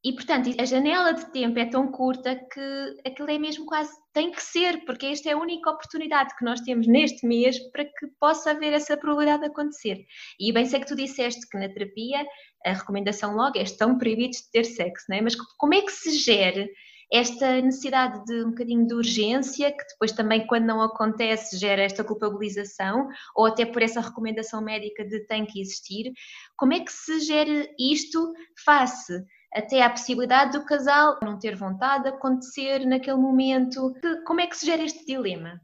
[0.03, 4.31] E, portanto, a janela de tempo é tão curta que aquilo é mesmo quase tem
[4.31, 8.07] que ser, porque esta é a única oportunidade que nós temos neste mês para que
[8.19, 10.05] possa haver essa probabilidade de acontecer.
[10.37, 12.25] E bem sei que tu disseste que na terapia
[12.65, 15.21] a recomendação logo é estão proibidos de ter sexo, não é?
[15.21, 16.67] Mas como é que se gera
[17.11, 22.03] esta necessidade de um bocadinho de urgência, que depois também, quando não acontece, gera esta
[22.03, 26.11] culpabilização, ou até por essa recomendação médica de tem que existir.
[26.57, 28.33] Como é que se gera isto
[28.65, 29.23] face
[29.53, 33.93] até à possibilidade do casal não ter vontade de acontecer naquele momento.
[34.25, 35.61] Como é que se gera este dilema?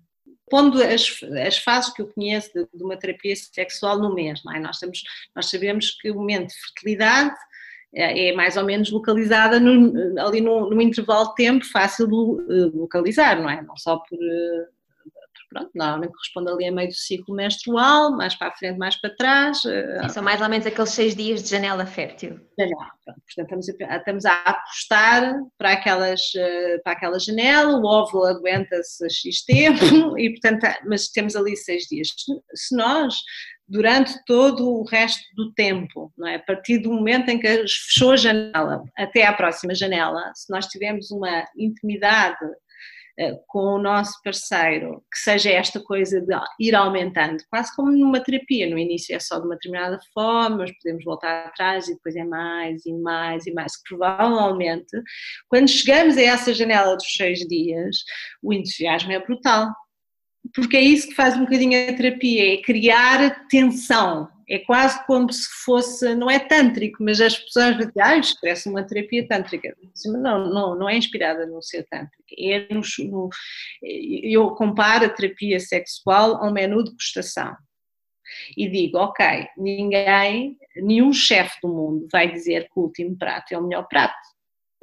[0.49, 4.59] Pondo as, as fases que eu conheço de, de uma terapia sexual no mês, é?
[4.59, 5.03] nós, temos,
[5.35, 7.35] nós sabemos que o momento de fertilidade
[7.93, 12.71] é, é mais ou menos localizada no, ali no, intervalo de tempo fácil de eh,
[12.73, 13.61] localizar, não é?
[13.61, 14.67] Não só por eh,
[15.49, 19.15] pronto, normalmente corresponde ali a meio do ciclo menstrual, mais para a frente, mais para
[19.15, 19.63] trás.
[19.65, 22.39] Eh, são mais ou menos aqueles seis dias de janela fértil.
[22.57, 23.21] Janela, pronto.
[23.25, 29.05] Portanto, estamos a, estamos a apostar para, aquelas, eh, para aquela janela, o óvulo aguenta-se
[29.05, 29.79] a X tempo,
[30.17, 32.09] e, portanto, mas temos ali seis dias.
[32.55, 33.15] Se nós
[33.69, 36.35] durante todo o resto do tempo, não é?
[36.35, 40.65] a partir do momento em que fechou a janela até à próxima janela, se nós
[40.65, 42.57] tivermos uma intimidade eh,
[43.47, 48.69] com o nosso parceiro, que seja esta coisa de ir aumentando, quase como numa terapia,
[48.69, 52.23] no início é só de uma determinada forma, mas podemos voltar atrás e depois é
[52.23, 55.01] mais e mais e mais, que provavelmente,
[55.49, 57.97] quando chegamos a essa janela dos seis dias,
[58.41, 59.67] o entusiasmo é brutal,
[60.55, 65.31] porque é isso que faz um bocadinho a terapia, é criar tensão, é quase como
[65.31, 69.75] se fosse, não é tântrico, mas as pessoas dizem, ah, isto parece uma terapia tântrica.
[70.05, 72.23] Não, não, não é inspirada no ser tântrica.
[72.37, 73.29] É no, no,
[73.83, 77.55] eu comparo a terapia sexual ao menu de gustação.
[78.57, 83.57] E digo, ok, ninguém, nenhum chefe do mundo vai dizer que o último prato é
[83.57, 84.17] o melhor prato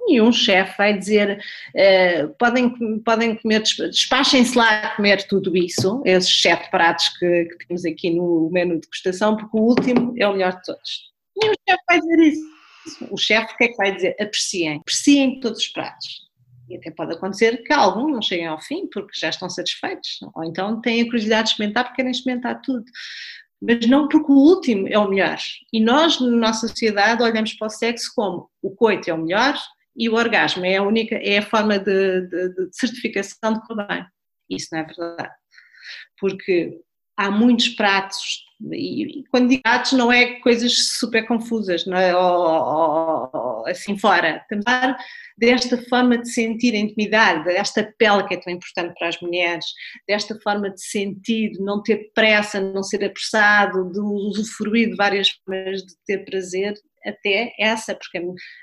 [0.07, 1.39] nenhum chefe vai dizer
[1.75, 7.67] uh, podem, podem comer, despachem-se lá a comer tudo isso, esses sete pratos que, que,
[7.67, 11.13] temos aqui no menu de degustação, porque o último é o melhor de todos.
[11.37, 12.57] Nenhum chefe vai dizer isso.
[13.11, 14.17] O chefe o que é que vai dizer?
[14.21, 16.27] Apreciem, apreciem todos os pratos.
[16.69, 20.45] E até pode acontecer que alguns não cheguem ao fim porque já estão satisfeitos, ou
[20.45, 22.85] então têm a curiosidade de experimentar porque querem experimentar tudo
[23.61, 25.39] mas não porque o último é o melhor.
[25.73, 29.57] E nós, na nossa sociedade, olhamos para o sexo como o coito é o melhor,
[29.97, 33.75] e o orgasmo é a única, é a forma de, de, de certificação de que
[33.75, 34.07] bem.
[34.51, 35.35] Isso não é verdade.
[36.19, 36.79] Porque
[37.17, 42.15] há muitos pratos, e quando digo pratos não é coisas super confusas, não é?
[42.15, 44.45] Ou, ou, assim fora.
[44.49, 44.95] Também
[45.37, 49.65] desta forma de sentir a intimidade, desta pele que é tão importante para as mulheres,
[50.07, 55.83] desta forma de sentir, não ter pressa, não ser apressado, de usufruir de várias formas
[55.83, 56.75] de ter prazer,
[57.07, 58.21] até essa, porque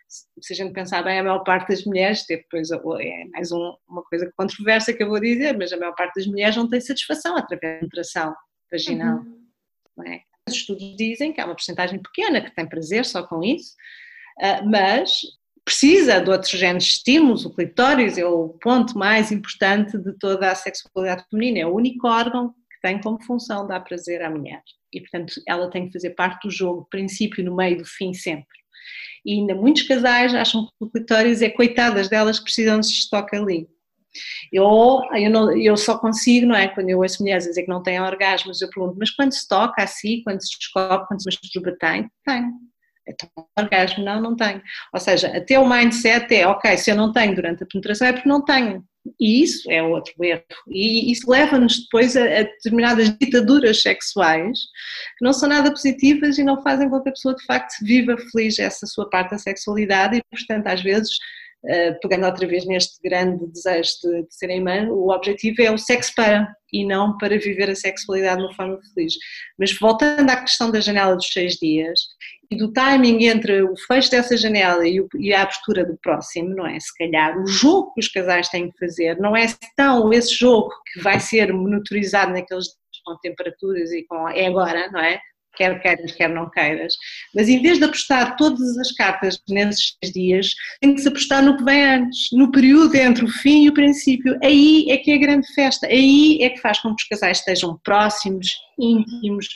[0.07, 4.03] se a gente pensar bem, a maior parte das mulheres, depois é mais um, uma
[4.03, 7.37] coisa controversa que eu vou dizer, mas a maior parte das mulheres não tem satisfação
[7.37, 8.35] através da penetração
[8.71, 9.19] vaginal.
[9.19, 10.03] Uhum.
[10.05, 10.21] É?
[10.47, 13.75] Os estudos dizem que há uma porcentagem pequena que tem prazer só com isso,
[14.39, 15.21] ah, mas
[15.63, 20.51] precisa de outros géneros de estímulos, o clitóris é o ponto mais importante de toda
[20.51, 24.61] a sexualidade feminina, é o único órgão que tem como função dar prazer à mulher
[24.93, 28.45] e, portanto, ela tem que fazer parte do jogo, princípio, no meio, do fim, sempre.
[29.25, 33.35] E ainda muitos casais acham que o clitóris é coitadas delas que precisam de estoque
[33.35, 33.67] ali.
[34.51, 36.67] Eu, eu, não, eu só consigo, não é?
[36.67, 39.81] Quando eu ouço mulheres dizer que não têm orgasmos, eu pergunto, mas quando se toca
[39.81, 42.09] assim, quando se descobre, quando se masturba, tem?
[42.23, 42.51] Tem.
[43.07, 44.61] Então, orgasmo não, não tenho.
[44.93, 48.13] Ou seja, até o mindset é, ok, se eu não tenho durante a penetração é
[48.13, 48.85] porque não tenho.
[49.19, 50.43] E isso é outro erro.
[50.69, 54.59] E isso leva-nos depois a, determinadas ditaduras sexuais
[55.17, 58.15] que não são nada positivas e não fazem com que a pessoa de facto viva
[58.31, 61.09] feliz essa sua parte da sexualidade e, portanto, às vezes,
[61.65, 66.13] uh, pegando outra vez neste grande desejo de, de mãe, o objetivo é o sexo
[66.15, 69.13] para e não para viver a sexualidade de uma forma feliz.
[69.59, 71.99] Mas voltando à questão da janela dos seis dias,
[72.53, 76.49] e do timing entre o fecho dessa janela e, o, e, a abertura do próximo,
[76.55, 76.79] não é?
[76.79, 80.69] Se calhar o jogo que os casais têm que fazer não é tão esse jogo
[80.91, 82.67] que vai ser monitorizado naqueles
[83.03, 85.19] com temperaturas e com é agora, não é?
[85.55, 86.95] Quer queiras, quer não queiras,
[87.35, 90.47] mas em vez de apostar todas as cartas nesses dias,
[90.81, 93.73] tem que se apostar no que vem antes, no período entre o fim e o
[93.73, 94.37] princípio.
[94.43, 97.37] Aí é que é a grande festa, aí é que faz com que os casais
[97.37, 98.47] estejam próximos
[98.79, 99.47] íntimos,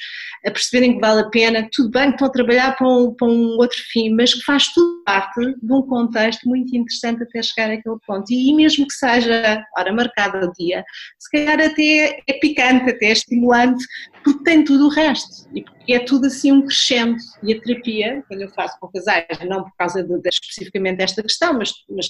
[0.45, 3.27] a perceberem que vale a pena, tudo bem que estão a trabalhar para um, para
[3.27, 7.71] um outro fim, mas que faz tudo parte de um contexto muito interessante até chegar
[7.71, 8.25] àquele ponto.
[8.29, 10.83] E mesmo que seja hora marcada o dia,
[11.19, 13.83] se calhar até é picante, até é estimulante,
[14.23, 15.47] porque tem tudo o resto.
[15.55, 17.17] E porque é tudo assim um crescendo.
[17.43, 21.23] E a terapia, quando eu faço com casais, não por causa de, de, especificamente desta
[21.23, 22.07] questão, mas, mas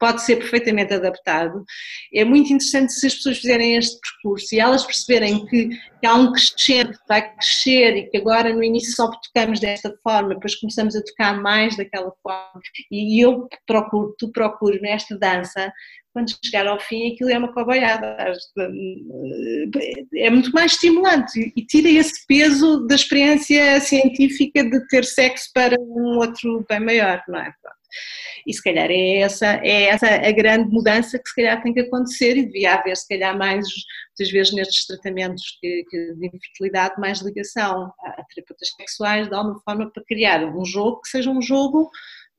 [0.00, 1.62] pode ser perfeitamente adaptado.
[2.12, 6.14] É muito interessante se as pessoas fizerem este percurso e elas perceberem que, que há
[6.14, 10.58] um crescente, que vai crescer e que agora no início só tocamos desta forma, depois
[10.58, 12.60] começamos a tocar mais daquela forma.
[12.90, 15.70] E eu procuro, tu procuras nesta dança,
[16.12, 18.16] quando chegar ao fim aquilo é uma coboiada,
[20.14, 25.76] é muito mais estimulante e tira esse peso da experiência científica de ter sexo para
[25.78, 27.52] um outro bem maior, não é?
[28.46, 31.80] E se calhar é essa, é essa a grande mudança que se calhar tem que
[31.80, 33.66] acontecer e devia haver se calhar mais,
[34.08, 39.90] muitas vezes nestes tratamentos de, de infertilidade, mais ligação a, terapeutas sexuais de alguma forma
[39.90, 41.90] para criar um jogo que seja um jogo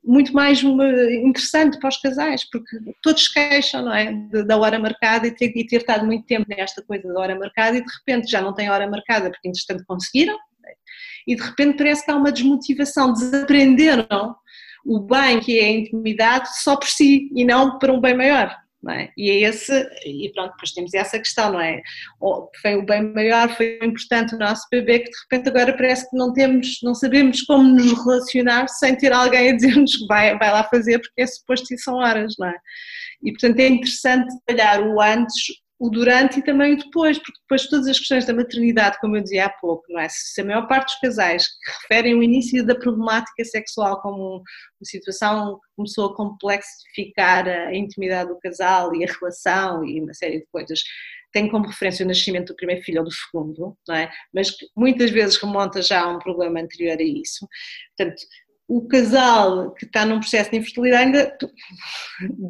[0.03, 4.11] muito mais interessante para os casais, porque todos queixam, não é?
[4.47, 7.77] Da hora marcada e ter, e ter estado muito tempo nesta coisa da hora marcada
[7.77, 10.35] e de repente já não tem hora marcada porque entretanto conseguiram
[11.27, 14.35] e de repente parece que há uma desmotivação, desaprenderam
[14.85, 18.55] o bem que é a intimidade só por si e não para um bem maior.
[18.89, 19.09] É?
[19.15, 19.71] E é esse,
[20.03, 21.79] e pronto, depois temos essa questão, não é?
[22.63, 26.17] Foi o bem maior, foi importante o nosso bebê que de repente agora parece que
[26.17, 30.51] não temos, não sabemos como nos relacionar sem ter alguém a dizer-nos que vai, vai
[30.51, 32.55] lá fazer porque é suposto e são horas, não é?
[33.23, 35.43] E portanto é interessante trabalhar o antes,
[35.81, 39.23] o durante e também o depois, porque depois todas as questões da maternidade, como eu
[39.23, 40.07] dizia há pouco, não é?
[40.09, 44.43] Se a maior parte dos casais que referem o início da problemática sexual como uma
[44.83, 50.45] situação começou a complexificar a intimidade do casal e a relação e uma série de
[50.51, 50.83] coisas,
[51.33, 54.11] tem como referência o nascimento do primeiro filho ou do segundo, não é?
[54.31, 57.47] Mas muitas vezes remonta já a um problema anterior a isso.
[57.97, 58.21] Portanto,
[58.71, 61.37] o casal que está num processo de infertilidade ainda,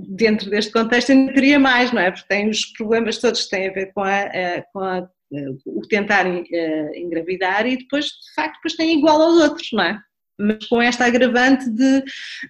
[0.07, 2.11] dentro deste contexto, ainda teria mais, não é?
[2.11, 5.09] Porque tem os problemas todos que têm a ver com, a, com a,
[5.65, 9.99] o tentar eh, engravidar e depois, de facto, depois tem igual aos outros, não é?
[10.39, 12.03] Mas com esta agravante de,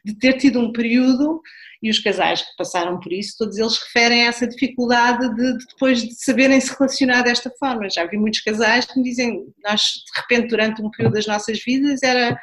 [0.03, 1.41] de ter tido um período
[1.81, 5.65] e os casais que passaram por isso, todos eles referem a essa dificuldade de, de,
[5.65, 7.89] depois de saberem se relacionar desta forma.
[7.89, 11.63] Já vi muitos casais que me dizem, nós de repente durante um período das nossas
[11.63, 12.37] vidas era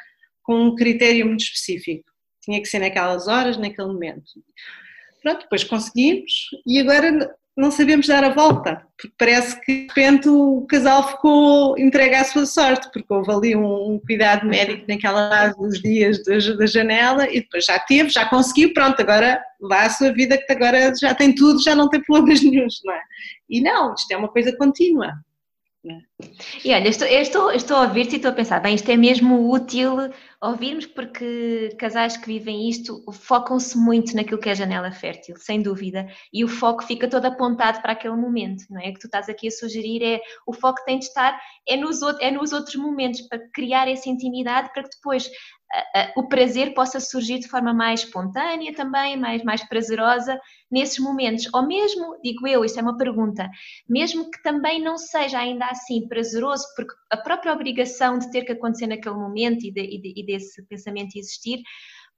[0.49, 2.09] com um critério muito específico.
[2.41, 4.23] Tinha que ser naquelas horas, naquele momento.
[5.21, 10.27] Pronto, depois conseguimos e agora não sabemos dar a volta, porque parece que de repente
[10.27, 15.29] o casal ficou entregue à sua sorte, porque houve ali um, um cuidado médico naquela
[15.29, 19.83] fase dos dias da, da, janela e depois já teve, já conseguiu, pronto, agora vá
[19.83, 23.01] à sua vida que agora já tem tudo, já não tem problemas nenhums, não é?
[23.47, 25.13] E não, isto é uma coisa contínua.
[26.63, 29.51] E olha, estou, estou, estou a ouvir-te e estou a pensar, bem, isto é mesmo
[29.51, 29.95] útil
[30.41, 36.07] ouvirmos, porque casais que vivem isto focam-se muito naquilo que é janela fértil, sem dúvida,
[36.33, 38.89] e o foco fica todo apontado para aquele momento, não é?
[38.89, 42.01] O que tu estás aqui a sugerir é o foco tem de estar é nos,
[42.19, 45.29] é nos outros momentos, para criar essa intimidade, para que depois
[46.15, 50.39] o prazer possa surgir de forma mais espontânea também, mais, mais prazerosa
[50.69, 51.47] nesses momentos.
[51.53, 53.49] Ou mesmo, digo eu, isso é uma pergunta,
[53.87, 58.51] mesmo que também não seja ainda assim prazeroso, porque a própria obrigação de ter que
[58.51, 61.61] acontecer naquele momento e, de, e, de, e desse pensamento existir,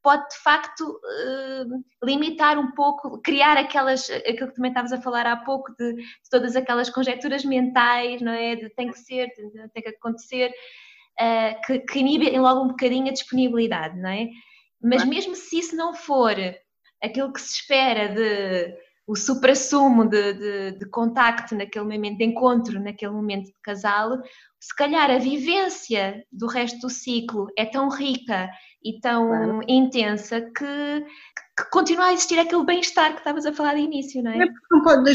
[0.02, 5.28] pode de facto uh, limitar um pouco, criar aquelas, aquilo que também estavas a falar
[5.28, 8.56] há pouco, de, de todas aquelas conjecturas mentais, não é?
[8.56, 10.52] De tem que ser, de, tem que acontecer
[11.20, 14.28] uh, que, que inibem logo um bocadinho a disponibilidade, não é?
[14.84, 16.36] Mas mesmo se isso não for
[17.04, 18.76] aquilo que se espera de
[19.08, 24.18] o supra-sumo de, de, de, contacto naquele momento, de encontro naquele momento de casal,
[24.60, 28.50] se calhar a vivência do resto do ciclo é tão rica
[28.84, 29.62] e tão claro.
[29.68, 31.06] intensa que,
[31.64, 34.44] que, continua a existir aquele bem-estar que estavas a falar de início, não é?
[34.44, 35.12] É, não pode,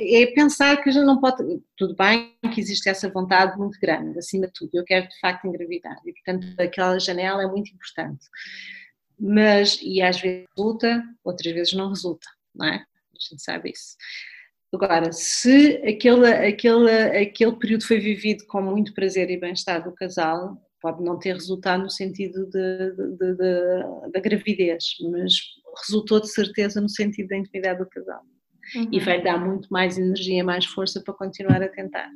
[0.00, 1.60] é pensar que a gente não pode.
[1.76, 5.46] Tudo bem que existe essa vontade muito grande, acima de tudo, eu quero de facto
[5.46, 8.26] engravidar e, portanto, aquela janela é muito importante.
[9.18, 12.74] Mas, e às vezes resulta, outras vezes não resulta, não é?
[12.76, 13.96] A gente sabe isso.
[14.74, 20.60] Agora, se aquele, aquele, aquele período foi vivido com muito prazer e bem-estar do casal,
[20.80, 22.48] pode não ter resultado no sentido
[24.12, 25.32] da gravidez, mas
[25.82, 28.22] resultou de certeza no sentido da intimidade do casal.
[28.74, 28.88] Uhum.
[28.90, 32.10] E vai dar muito mais energia, mais força para continuar a tentar.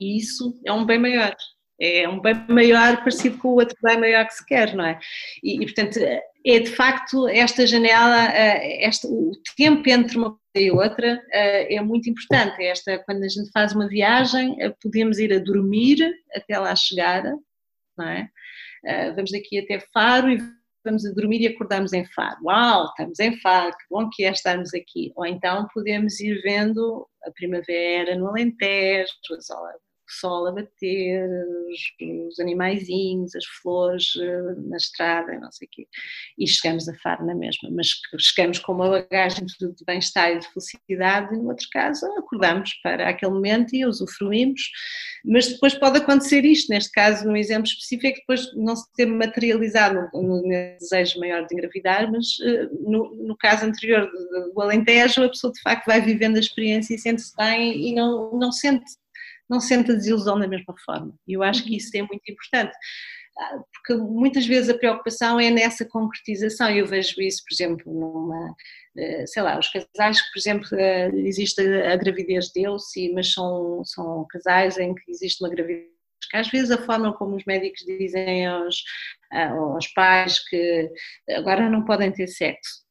[0.00, 1.34] E isso é um bem maior.
[1.80, 4.98] É um bem maior parecido com o outro bem maior que se quer, não é?
[5.44, 10.66] E, e portanto, é de facto esta janela, eh, este, o tempo entre uma coisa
[10.66, 12.64] e outra eh, é muito importante.
[12.64, 15.98] Esta, quando a gente faz uma viagem, eh, podemos ir a dormir
[16.34, 17.22] até lá chegar,
[17.98, 18.30] não é?
[19.14, 20.38] Vamos daqui até Faro e
[20.84, 22.38] vamos a dormir e acordamos em Faro.
[22.44, 25.12] Uau, estamos em Faro, que bom que é estarmos aqui.
[25.16, 29.50] Ou então podemos ir vendo a primavera no Alentejo, as
[30.12, 31.28] sol a bater,
[31.70, 35.86] os, os animaizinhos, as flores eh, na estrada, não sei o quê.
[36.38, 37.88] E chegamos a Faro na mesma, mas
[38.18, 43.08] chegamos com uma bagagem de bem-estar e de felicidade, e no outro caso acordamos para
[43.08, 44.62] aquele momento e usufruímos,
[45.24, 48.90] mas depois pode acontecer isto, neste caso, no exemplo específico, é que depois não se
[48.94, 50.42] ter materializado no,
[50.78, 55.52] desejo maior de engravidar, mas eh, no, no caso anterior do, do Alentejo, a pessoa
[55.52, 58.84] de facto vai vivendo a experiência e sente-se bem e não, não sente
[59.48, 61.14] não sente a desilusão da mesma forma.
[61.26, 62.72] E eu acho que isso é muito importante,
[63.38, 66.70] ah, porque muitas vezes a preocupação é nessa concretização.
[66.70, 68.54] Eu vejo isso, por exemplo, numa,
[68.96, 72.82] eh, sei lá, os casais que, por exemplo, eh, existe a gravidez deles,
[73.14, 75.98] mas são, são casais em que existe uma gravidez
[76.30, 78.82] que às vezes a forma como os médicos dizem aos,
[79.32, 80.90] ah, aos pais que
[81.30, 82.82] agora não podem ter sexo,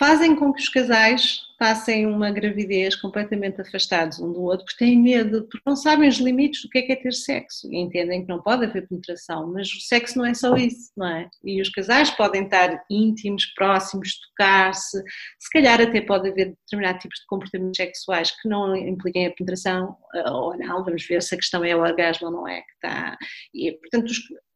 [0.00, 4.98] fazem com que os casais passem uma gravidez completamente afastados um do outro, porque têm
[4.98, 8.22] medo, porque não sabem os limites do que é, que é ter sexo e entendem
[8.22, 11.28] que não pode haver penetração, mas o sexo não é só isso, não é?
[11.44, 15.02] E os casais podem estar íntimos, próximos, tocar-se,
[15.38, 19.98] se calhar até pode haver determinados tipos de comportamentos sexuais que não impliquem a penetração
[20.14, 22.72] eh, ou não, vamos ver se a questão é o orgasmo ou não é que
[22.72, 23.18] está.
[23.52, 24.10] E, portanto,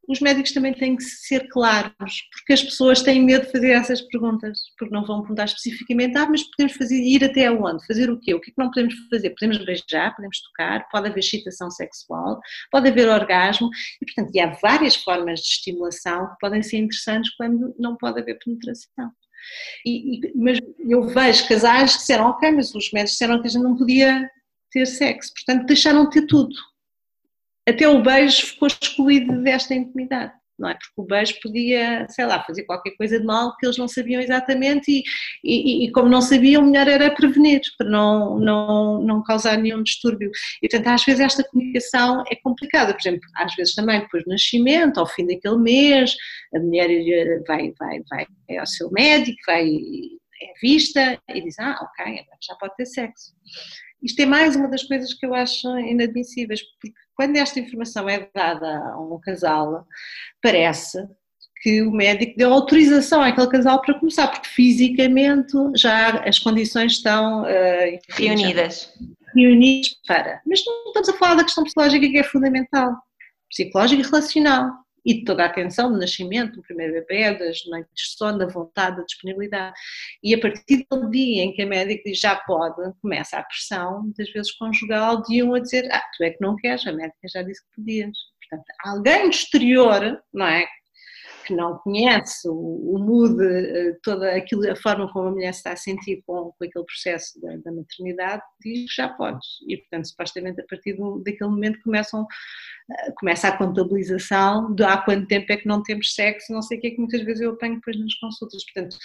[0.08, 1.94] os, os médicos também têm que ser claros,
[2.32, 6.28] porque as pessoas têm medo de fazer essas perguntas, porque não vão perguntar especificamente, ah,
[6.28, 7.86] mas podemos fazer, ir até onde?
[7.86, 8.34] Fazer o quê?
[8.34, 9.30] O que é que não podemos fazer?
[9.30, 12.40] Podemos beijar, podemos tocar, pode haver excitação sexual,
[12.70, 13.68] pode haver orgasmo,
[14.00, 18.20] e portanto, e há várias formas de estimulação que podem ser interessantes quando não pode
[18.20, 19.10] haver penetração.
[19.84, 23.50] E, e, mas eu vejo casais que disseram, ok, mas os médicos disseram que a
[23.50, 24.28] gente não podia
[24.70, 26.54] ter sexo, portanto deixaram de ter tudo
[27.66, 30.74] até o beijo ficou excluído desta intimidade, não é?
[30.74, 34.20] Porque o beijo podia, sei lá, fazer qualquer coisa de mal que eles não sabiam
[34.20, 35.02] exatamente e,
[35.42, 40.30] e, e como não sabiam, melhor era prevenir, para não, não, não causar nenhum distúrbio.
[40.62, 44.30] E, portanto, às vezes esta comunicação é complicada, por exemplo, às vezes também depois do
[44.30, 46.14] nascimento, ao fim daquele mês,
[46.54, 46.88] a mulher
[47.48, 49.70] vai, vai, vai ao seu médico, vai
[50.44, 53.34] é vista e diz, ah, ok, já pode ter sexo.
[54.02, 58.28] Isto é mais uma das coisas que eu acho inadmissíveis, porque quando esta informação é
[58.34, 59.86] dada a um casal,
[60.42, 60.98] parece
[61.62, 67.44] que o médico deu autorização àquele casal para começar, porque fisicamente já as condições estão
[67.44, 68.92] uh, reunidas.
[69.34, 70.42] Reunidas para.
[70.46, 72.94] Mas não estamos a falar da questão psicológica que é fundamental,
[73.48, 77.90] psicológica e relacional e de toda a atenção do nascimento, do primeiro bebê, das noites
[77.94, 79.74] de sono, da vontade, da disponibilidade.
[80.22, 84.02] E a partir do dia em que a médica diz já pode, começa a pressão,
[84.02, 87.28] muitas vezes conjugal, de um a dizer, ah, tu é que não queres, a médica
[87.28, 88.16] já disse que podias.
[88.40, 90.66] Portanto, alguém exterior, não é?
[91.44, 95.60] Que não conhece o, o mood, eh, toda aquilo, a forma como a mulher se
[95.60, 99.46] está a sentir com, com aquele processo da, da, maternidade, diz que já podes.
[99.68, 102.26] E, portanto, supostamente a partir do, daquele momento começam,
[102.90, 106.78] eh, começa a contabilização de há quanto tempo é que não temos sexo, não sei
[106.78, 108.64] o que é que muitas vezes eu apanho depois nas consultas.
[108.64, 108.96] Portanto,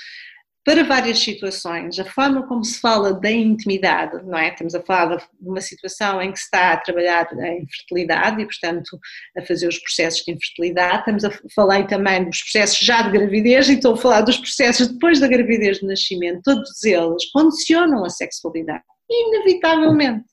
[0.69, 4.49] para várias situações, a forma como se fala da intimidade, não é?
[4.49, 8.45] Estamos a falar de uma situação em que se está a trabalhar a infertilidade e,
[8.45, 8.99] portanto,
[9.35, 10.99] a fazer os processos de infertilidade.
[10.99, 14.89] Estamos a falar também dos processos já de gravidez e estou a falar dos processos
[14.89, 16.43] depois da gravidez do nascimento.
[16.43, 20.25] Todos eles condicionam a sexualidade, inevitavelmente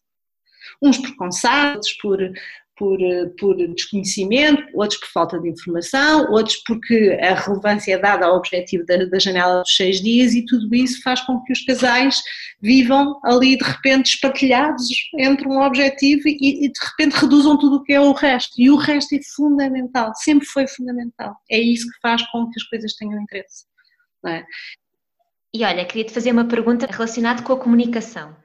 [0.83, 1.17] uns por
[2.03, 2.19] por
[2.77, 2.99] por,
[3.39, 8.85] por desconhecimento, outros por falta de informação, outros porque a relevância é dada ao objetivo
[8.85, 12.21] da, da, janela dos seis dias e tudo isso faz com que os casais
[12.61, 14.87] vivam ali de repente espartilhados
[15.19, 18.53] entre um objetivo e, e de repente reduzam tudo o que é o resto.
[18.59, 21.35] E o resto é fundamental, sempre foi fundamental.
[21.51, 23.65] É isso que faz com que as coisas tenham interesse.
[24.27, 24.45] É?
[25.55, 28.37] E olha, queria te fazer uma pergunta relacionada com a comunicação.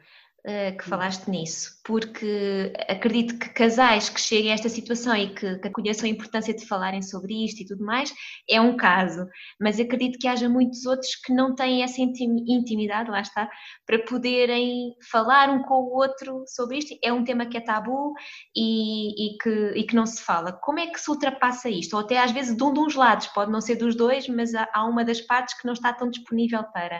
[0.44, 5.60] Uh, que falaste nisso, porque acredito que casais que cheguem a esta situação e que,
[5.60, 8.12] que conheçam a importância de falarem sobre isto e tudo mais,
[8.50, 9.28] é um caso,
[9.60, 13.48] mas acredito que haja muitos outros que não têm essa intimidade, lá está,
[13.86, 16.98] para poderem falar um com o outro sobre isto.
[17.04, 18.14] É um tema que é tabu
[18.56, 20.54] e, e, que, e que não se fala.
[20.54, 21.94] Como é que se ultrapassa isto?
[21.94, 24.68] Ou até às vezes de um dos lados, pode não ser dos dois, mas há,
[24.74, 27.00] há uma das partes que não está tão disponível para.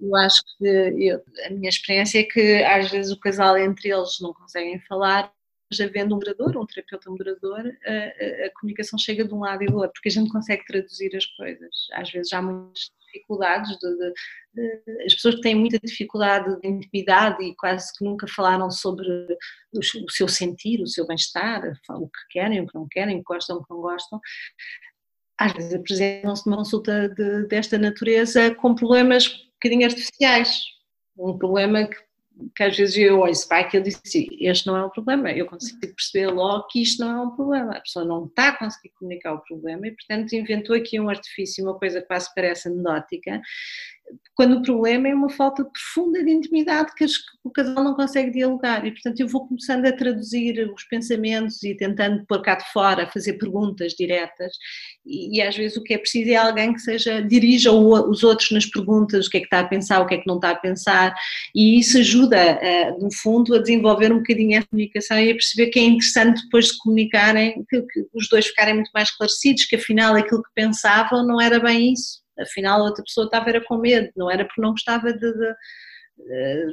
[0.00, 4.18] Eu acho que eu, a minha experiência é que às vezes o casal entre eles
[4.20, 5.32] não conseguem falar
[5.80, 9.76] havendo um moderador, um terapeuta moderador, a, a, comunicação chega de um lado e do
[9.76, 11.74] outro, porque a gente consegue traduzir as coisas.
[11.92, 16.68] Às vezes há muitas dificuldades, de, de, de, as pessoas que têm muita dificuldade de
[16.68, 19.06] intimidade e quase que nunca falaram sobre
[19.72, 23.58] o, o seu sentir, o seu bem-estar, o que querem, o que não querem, gostam,
[23.58, 24.20] o que não gostam,
[25.38, 30.62] às vezes apresentam-se numa consulta de, desta natureza com problemas um bocadinho artificiais.
[31.16, 31.96] Um problema que,
[32.56, 35.46] que às vezes eu olho para aquilo e disse este não é um problema, eu
[35.46, 37.76] consigo perceber logo que isto não é um problema.
[37.76, 41.64] A pessoa não está a conseguir comunicar o problema e, portanto, inventou aqui um artifício,
[41.64, 43.40] uma coisa que quase parece anedótica,
[44.34, 47.04] quando o problema é uma falta profunda de intimidade que
[47.42, 48.86] o casal não consegue dialogar.
[48.86, 53.10] E portanto eu vou começando a traduzir os pensamentos e tentando pôr cá de fora,
[53.10, 54.52] fazer perguntas diretas.
[55.04, 58.52] E, e às vezes o que é preciso é alguém que seja, dirija os outros
[58.52, 60.50] nas perguntas, o que é que está a pensar, o que é que não está
[60.50, 61.12] a pensar.
[61.52, 62.60] E isso ajuda
[63.00, 66.66] no fundo a desenvolver um bocadinho a comunicação e a perceber que é interessante depois
[66.66, 71.26] de comunicarem, que, que os dois ficarem muito mais esclarecidos, que afinal aquilo que pensavam
[71.26, 74.60] não era bem isso afinal a outra pessoa estava era com medo, não era porque
[74.60, 75.54] não gostava de, de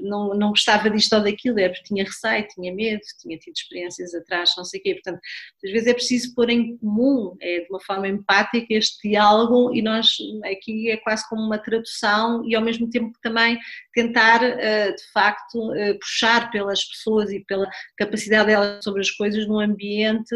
[0.01, 4.13] não, não gostava disto ou daquilo, é porque tinha receio, tinha medo, tinha tido experiências
[4.13, 4.93] atrás, não sei o quê.
[4.95, 5.19] Portanto,
[5.63, 9.81] às vezes é preciso pôr em comum, é, de uma forma empática, este diálogo e
[9.81, 10.07] nós
[10.43, 13.57] aqui é quase como uma tradução e ao mesmo tempo também
[13.93, 20.35] tentar, de facto, puxar pelas pessoas e pela capacidade delas sobre as coisas num ambiente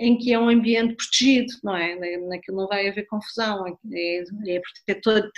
[0.00, 1.94] em que é um ambiente protegido, não é?
[2.20, 5.30] Naquilo não vai haver confusão, é, é protetor,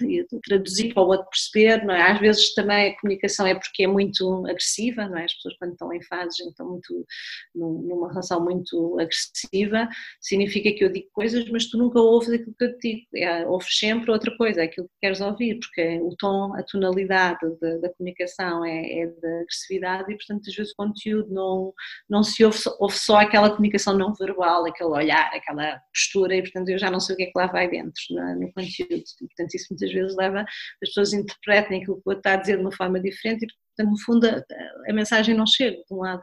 [0.44, 2.12] traduzir para o outro perceber, não é?
[2.12, 5.24] Às vezes também a comunicação é porque é muito agressiva, não é?
[5.24, 7.04] As pessoas quando estão em fases, estão muito,
[7.52, 9.88] numa relação muito agressiva,
[10.20, 13.44] significa que eu digo coisas, mas tu nunca ouves aquilo que eu te digo, é,
[13.48, 17.78] ouves sempre outra coisa, é aquilo que queres ouvir, porque o tom, a tonalidade da,
[17.78, 21.74] da comunicação é, é da agressividade e portanto às vezes o conteúdo não,
[22.08, 26.68] não se ouve, ouve só aquela comunicação não verbal aquele olhar, aquela postura, e portanto
[26.68, 29.02] eu já não sei o que é que lá vai dentro no, no conteúdo.
[29.20, 32.36] E, portanto, isso muitas vezes leva as pessoas interpretem aquilo que o outro está a
[32.36, 35.94] dizer de uma forma diferente e, portanto, no fundo, a, a mensagem não chega de
[35.94, 36.22] um lado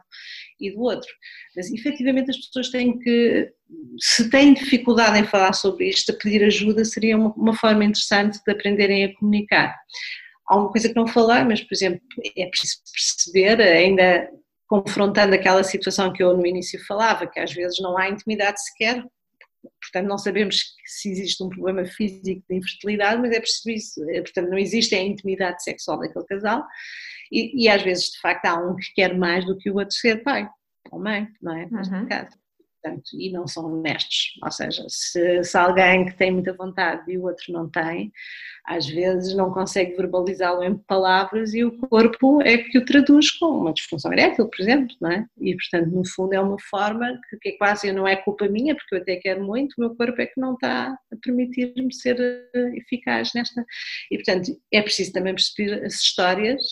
[0.60, 1.10] e do outro.
[1.56, 3.52] Mas efetivamente as pessoas têm que,
[3.98, 8.38] se têm dificuldade em falar sobre isto, a pedir ajuda seria uma, uma forma interessante
[8.44, 9.76] de aprenderem a comunicar.
[10.48, 12.00] Há uma coisa que não falei, mas, por exemplo,
[12.36, 14.28] é preciso perceber, ainda
[14.70, 19.04] confrontando aquela situação que eu no início falava, que às vezes não há intimidade sequer,
[19.82, 24.48] portanto não sabemos se existe um problema físico de infertilidade, mas é preciso, eh, portanto
[24.48, 26.64] não existe a intimidade sexual daquele casal
[27.32, 29.94] e, e, às vezes de facto há um que quer mais do que o outro
[29.94, 30.48] ser pai
[30.92, 31.66] ou mãe, não é?
[31.68, 32.06] Neste uhum.
[32.06, 32.39] caso
[32.82, 34.38] portanto, e não são honestos.
[34.42, 38.12] Ou seja, se, se, alguém que tem muita vontade e o outro não tem,
[38.64, 43.46] às vezes não consegue verbalizá-lo em palavras e o corpo é que o traduz com
[43.46, 45.26] uma disfunção erétil, por exemplo, não é?
[45.40, 48.74] E, portanto, no fundo é uma forma que, que é quase não é culpa minha,
[48.74, 52.18] porque eu até quero muito, o meu corpo é que não está a permitir-me ser
[52.20, 53.64] eh, eficaz nesta.
[54.10, 56.62] E, portanto, é preciso também perceber as histórias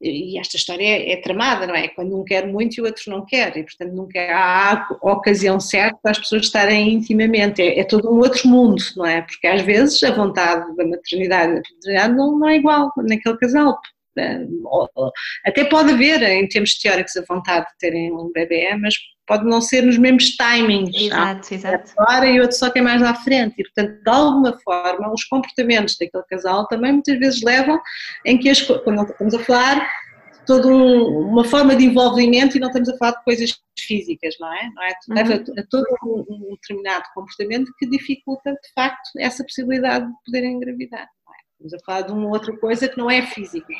[0.00, 1.88] e esta história é, é, tramada, não é?
[1.88, 5.60] Quando um quer muito e o outro não quer, e portanto nunca há a ocasião
[5.60, 9.20] certa para as pessoas estarem intimamente, é, é, todo um outro mundo, não é?
[9.22, 13.78] Porque às vezes a vontade da maternidade da paternidade não, não é igual naquele casal.
[15.44, 18.94] Até pode haver, em termos teóricos, a vontade de terem um bebê, mas
[19.30, 20.90] pode não ser nos mesmos timings.
[20.92, 21.92] Exato, exato.
[21.96, 23.54] Agora e outro só que é mais à frente.
[23.58, 27.80] E, portanto, de alguma forma, os comportamentos daquele casal também muitas vezes levam
[28.26, 29.88] em que, as, quando estamos a falar,
[30.44, 34.52] toda um, uma forma de envolvimento e não estamos a falar de coisas físicas, não
[34.52, 34.70] é?
[34.74, 34.88] Não é?
[34.88, 35.14] Uhum.
[35.14, 40.12] Leva a, a todo um, um determinado comportamento que dificulta, de facto, essa possibilidade de
[40.26, 41.06] poderem engravidar.
[41.60, 43.70] Estamos a falar de uma outra coisa que não é física.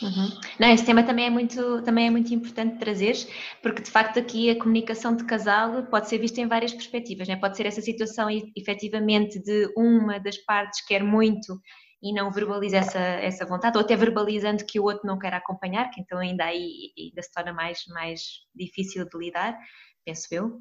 [0.00, 0.40] Uhum.
[0.60, 3.16] Não, esse tema também é, muito, também é muito importante trazer,
[3.60, 7.26] porque de facto aqui a comunicação de casal pode ser vista em várias perspectivas.
[7.26, 7.34] Né?
[7.34, 11.60] Pode ser essa situação efetivamente de uma das partes quer muito
[12.00, 15.90] e não verbaliza essa, essa vontade, ou até verbalizando que o outro não quer acompanhar,
[15.90, 18.20] que então ainda aí ainda se torna mais, mais
[18.54, 19.58] difícil de lidar,
[20.04, 20.60] penso eu.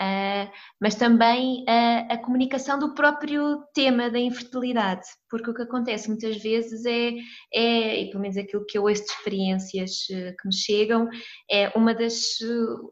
[0.00, 6.08] Uh, mas também a, a, comunicação do próprio tema da infertilidade, porque o que acontece
[6.08, 7.12] muitas vezes é,
[7.54, 11.08] é e pelo menos aquilo que eu ouço de experiências uh, que me chegam,
[11.50, 12.38] é uma das.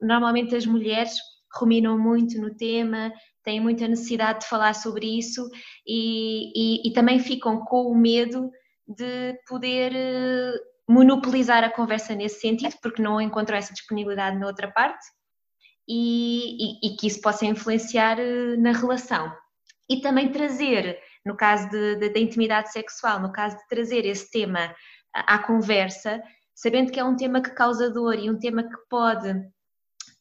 [0.02, 1.14] Normalmente as mulheres
[1.58, 5.48] ruminam muito no tema, têm muita necessidade de falar sobre isso
[5.84, 8.50] e, e, e também ficam com o medo
[8.86, 9.92] de poder
[10.88, 15.04] monopolizar a conversa nesse sentido, porque não encontram essa disponibilidade na outra parte
[15.88, 19.32] e, e, e que isso possa influenciar eh, na relação.
[19.88, 24.74] E também trazer, no caso da intimidade sexual, no caso de trazer esse tema
[25.14, 26.22] à, à conversa,
[26.54, 29.30] sabendo que é um tema que causa dor e um tema que pode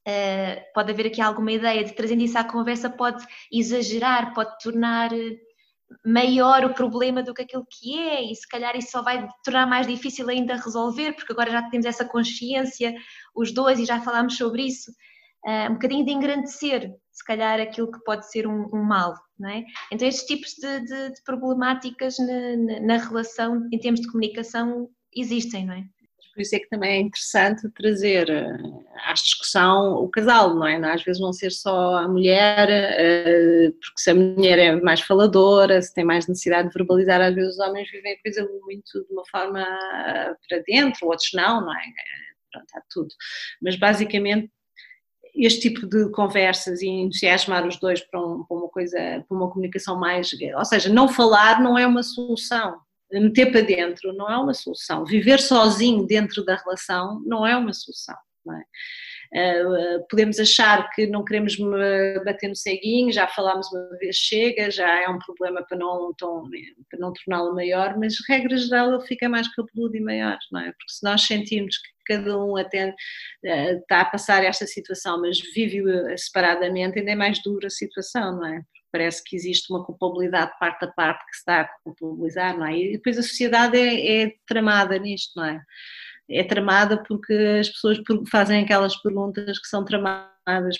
[0.07, 5.12] Uh, pode haver aqui alguma ideia de trazendo isso à conversa, pode exagerar, pode tornar
[6.05, 9.68] maior o problema do que aquilo que é, e se calhar isso só vai tornar
[9.68, 12.95] mais difícil ainda resolver, porque agora já temos essa consciência,
[13.36, 14.91] os dois, e já falámos sobre isso,
[15.46, 19.64] um bocadinho de engrandecer, se calhar, aquilo que pode ser um, um mal, não é?
[19.92, 24.90] Então, estes tipos de, de, de problemáticas na, na, na relação, em termos de comunicação,
[25.16, 25.84] existem, não é?
[26.40, 28.58] por isso é que também é interessante trazer eh,
[29.06, 30.76] à discussão o casal, não é?
[30.90, 35.82] Às vezes não ser só a mulher, eh, porque se a mulher é mais faladora,
[35.82, 39.14] se tem mais necessidade de verbalizar, às vezes os homens vivem a coisa muito de
[39.14, 41.84] uma forma eh, para dentro, outros não, não é?
[42.54, 43.10] Pronto, há tudo.
[43.62, 44.50] Mas basicamente
[45.46, 49.50] este tipo de conversas e entusiasmar os dois para, um, para, uma coisa, para uma
[49.50, 52.80] comunicação mais, ou seja, não falar não é uma solução,
[53.12, 55.06] meter para dentro não é uma solução.
[55.06, 58.16] Viver sozinho dentro da relação não é uma solução.
[58.52, 58.64] É?
[59.32, 61.56] Uh, podemos achar que não queremos
[62.26, 67.00] bater no ceguinho, já falámos uma vez chega, já é um problema para não, para
[67.00, 70.72] não torná-lo maior, mas regra geral ele fica mais cabeludo e maior, não é?
[70.72, 72.93] Porque se nós sentimos que cada um até
[73.43, 75.84] está a passar esta situação, mas vive
[76.18, 78.62] separadamente, ainda é mais dura a situação, não é?
[78.91, 82.78] parece que existe uma culpabilidade parte a parte que se está a culpabilizar, não é?
[82.78, 85.62] E depois a sociedade é, é tramada nisto, não é?
[86.32, 87.99] É tramada porque as pessoas
[88.30, 90.30] fazem aquelas perguntas que são tramadas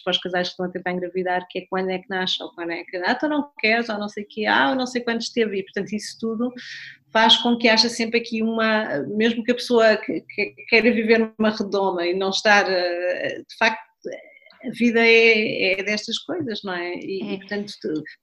[0.04, 2.52] para os casais que estão a tentar engravidar, que é quando é que nasce, ou
[2.54, 4.86] quando é que ah, tu não queres, ou não sei o que, ah, ou não
[4.86, 6.54] sei quando esteve, e portanto isso tudo
[7.12, 11.34] faz com que haja sempre aqui uma, mesmo que a pessoa que, que queira viver
[11.38, 13.90] numa redoma e não estar, eh, de facto,
[14.64, 16.96] a vida é, é destas coisas, não é?
[16.96, 17.38] E, é.
[17.38, 17.72] portanto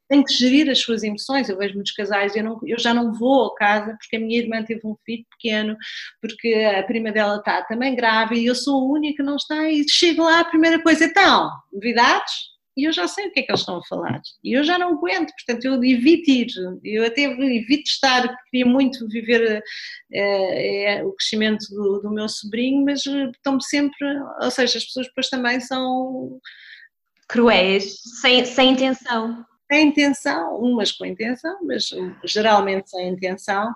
[0.09, 1.49] tem que gerir as suas emoções.
[1.49, 4.39] Eu vejo muitos casais, eu, não, eu já não vou a casa porque a minha
[4.39, 5.77] irmã teve um filho pequeno,
[6.21, 9.69] porque a prima dela está também grávida e eu sou a única que não está.
[9.71, 12.56] E chego lá, a primeira coisa, então, novidades?
[12.77, 14.21] E eu já sei o que é que eles estão a falar.
[14.45, 16.47] E eu já não aguento, portanto, eu evito ir,
[16.85, 19.63] eu até evito estar, queria muito viver
[20.13, 24.07] é, é, o crescimento do, do, meu sobrinho, mas estão-me sempre,
[24.43, 26.39] ou seja, as pessoas depois também são.
[27.29, 29.45] cruéis, sem, sem intenção.
[29.73, 31.89] Sem intenção, umas com intenção, mas
[32.25, 33.73] geralmente sem intenção,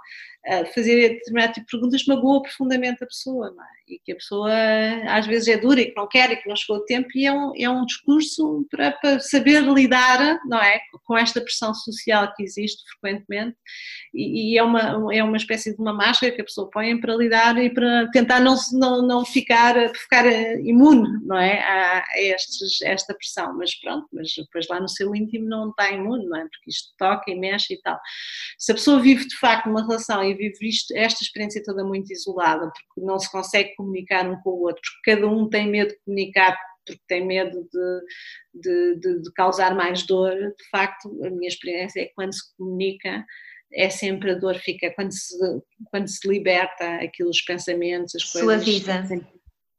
[0.75, 3.93] fazer determinado tipo de perguntas magoa profundamente a pessoa, é?
[3.93, 4.51] E que a pessoa
[5.09, 7.27] às vezes é dura e que não quer e que não chegou o tempo e
[7.27, 10.81] é um, é um discurso para, para saber lidar, não é?
[11.05, 13.57] Com esta pressão social que existe frequentemente
[14.15, 17.15] e, e, é, uma, é uma espécie de uma máscara que a pessoa põe para
[17.15, 20.27] lidar e para tentar não, não, não ficar, ficar
[20.65, 21.61] imune, não é?
[21.61, 25.91] A, a estes, esta pressão, mas pronto, mas depois lá no seu íntimo não está
[25.91, 26.43] imune, não é?
[26.43, 27.99] Porque isto toca e mexe e tal.
[28.59, 32.13] Se a pessoa vive de facto uma relação e vive isto, esta experiência toda muito
[32.13, 35.91] isolada, porque não se consegue comunicar um com o outro, porque cada um tem medo
[35.91, 36.57] de comunicar
[36.87, 38.01] porque tem medo de,
[38.55, 42.57] de, de, de, causar mais dor, de facto, a minha experiência é que quando se
[42.57, 43.25] comunica,
[43.73, 45.37] é sempre a dor fica, quando se,
[45.91, 48.65] quando se liberta aqueles pensamentos, as coisas.
[48.65, 49.05] Suaviza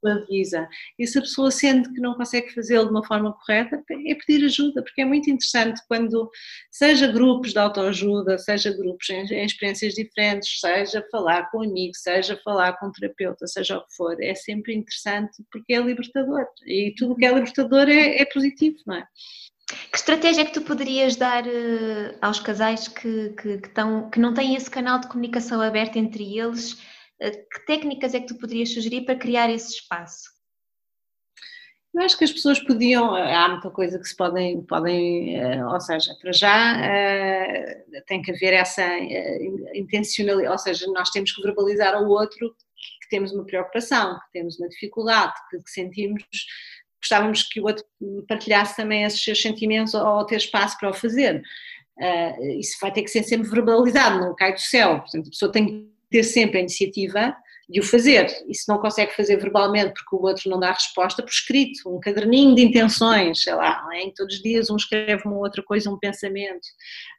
[0.08, 0.68] avisa.
[0.98, 4.44] E se a pessoa sente que não consegue fazê-lo de uma forma correta, é pedir
[4.44, 6.30] ajuda, porque é muito interessante quando,
[6.70, 11.94] seja grupos de autoajuda, seja grupos em, em experiências diferentes, seja falar com um amigo,
[11.94, 16.46] seja falar com um terapeuta, seja o que for, é sempre interessante porque é libertador.
[16.66, 19.06] E tudo o que é libertador é, é positivo, não é?
[19.90, 24.20] Que estratégia é que tu poderias dar uh, aos casais que, que, que, tão, que
[24.20, 26.91] não têm esse canal de comunicação aberto entre eles eh,
[27.30, 30.32] que técnicas é que tu poderias sugerir para criar esse espaço?
[31.94, 35.64] Eu acho que as pessoas podiam, eh, há muita coisa que se podem, podem eh,
[35.64, 36.80] ou seja, para já
[38.06, 38.82] tem que haver essa
[39.74, 42.54] intencionalidade, ou seja, nós temos que verbalizar ao outro
[43.02, 46.24] que temos uma preocupação, que temos uma dificuldade, que, sentimos,
[47.00, 47.84] gostávamos que o outro
[48.26, 51.42] partilhasse também esses seus sentimentos ou ter espaço para o fazer.
[52.58, 55.91] isso vai ter que ser sempre verbalizado, não cai do céu, portanto a pessoa tem
[56.12, 57.34] ter sempre a iniciativa
[57.68, 58.26] de o fazer.
[58.48, 61.98] E se não consegue fazer verbalmente porque o outro não dá resposta, por escrito, um
[61.98, 64.02] caderninho de intenções, sei lá, é?
[64.02, 66.66] em todos os dias um escreve uma outra coisa, um pensamento.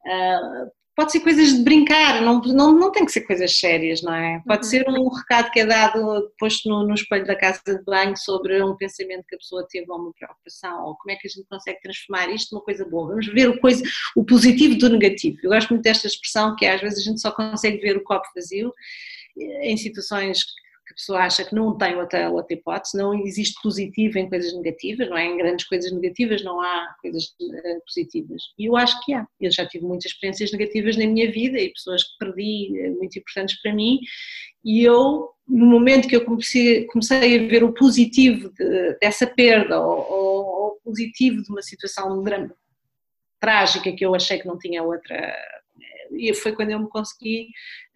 [0.05, 4.13] Uh, pode ser coisas de brincar, não, não, não tem que ser coisas sérias, não
[4.13, 4.41] é?
[4.45, 4.69] Pode uhum.
[4.69, 8.61] ser um recado que é dado, posto no, no espelho da casa de banho sobre
[8.61, 11.47] um pensamento que a pessoa teve ou uma preocupação, ou como é que a gente
[11.47, 13.09] consegue transformar isto numa coisa boa.
[13.09, 13.83] Vamos ver o, coisa,
[14.15, 15.37] o positivo do negativo.
[15.43, 18.03] Eu gosto muito desta expressão que é, às vezes a gente só consegue ver o
[18.03, 18.71] copo vazio
[19.39, 20.39] eh, em situações
[20.93, 25.09] a pessoa acha que não tem outra, outra hipótese, não existe positivo em coisas negativas,
[25.09, 25.25] não é?
[25.25, 28.43] Em grandes coisas negativas não há coisas uh, positivas.
[28.59, 29.27] E eu acho que há.
[29.41, 33.17] Eu já tive muitas experiências negativas na minha vida e pessoas que perdi uh, muito
[33.17, 33.99] importantes para mim,
[34.63, 39.81] e eu no momento que eu comecei, comecei a ver o positivo de, dessa perda
[39.81, 42.53] ou, o positivo de uma situação grande,
[43.41, 45.35] trágica que eu achei que não tinha outra
[46.17, 47.49] e foi quando eu me consegui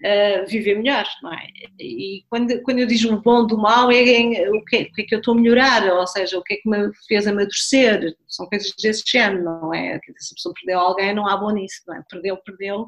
[0.03, 1.47] uh, viver melhor, não é?
[1.79, 5.01] E quando, quando eu digo o bom do mal, é em, o, que, o que
[5.01, 8.15] é que eu estou a melhorar, ou seja, o que é que me fez amadurecer,
[8.27, 9.99] são coisas desse género, não é?
[10.17, 12.03] Se a pessoa perdeu alguém, não há bom nisso, não é?
[12.09, 12.85] Perdeu, perdeu,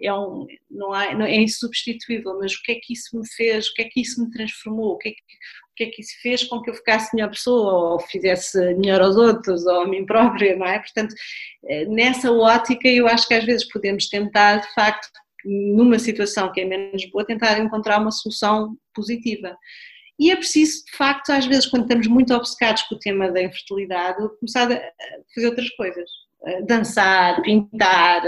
[0.00, 3.68] é, um, não há, não, é insubstituível, mas o que é que isso me fez,
[3.68, 6.02] o que é que isso me transformou, o que é que, o que é que
[6.02, 9.88] isso fez com que eu ficasse melhor pessoa, ou fizesse melhor aos outros, ou a
[9.88, 10.78] mim própria, não é?
[10.78, 11.14] Portanto,
[11.66, 15.08] eh, nessa ótica, eu acho que às vezes podemos tentar, de facto,
[15.44, 19.56] numa situação que é menos boa, tentar encontrar uma solução positiva.
[20.18, 23.42] E é preciso, de facto, às vezes, quando estamos muito obcecados com o tema da
[23.42, 24.92] infertilidade, começar a
[25.34, 26.08] fazer outras coisas
[26.66, 28.22] dançar, pintar,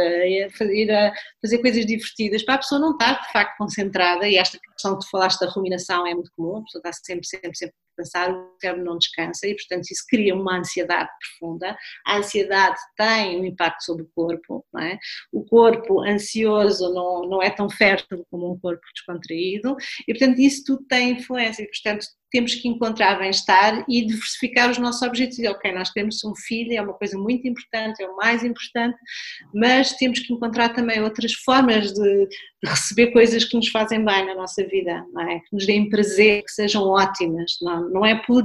[0.57, 1.13] fazer,
[1.43, 5.09] fazer coisas divertidas, para a pessoa não estar de facto concentrada, e esta questão que
[5.11, 8.85] falaste da ruminação é muito comum, a pessoa está sempre, sempre, sempre pensar, o cérebro
[8.85, 11.77] não descansa e portanto isso cria uma ansiedade profunda,
[12.07, 14.99] a ansiedade tem um impacto sobre o corpo, não é?
[15.33, 19.77] o corpo ansioso não, não é tão fértil como um corpo descontraído
[20.07, 24.77] e portanto isso tudo tem influência e portanto temos que encontrar bem-estar e diversificar os
[24.77, 25.53] nossos objetivos.
[25.53, 28.99] Ok, nós temos um filho, é uma coisa muito importante, é o mais importante,
[29.55, 34.27] mas temos que encontrar também outras formas de, de receber coisas que nos fazem bem
[34.27, 35.39] na nossa vida, é?
[35.39, 37.53] que nos deem prazer, que sejam ótimas.
[37.63, 38.43] Não, não é por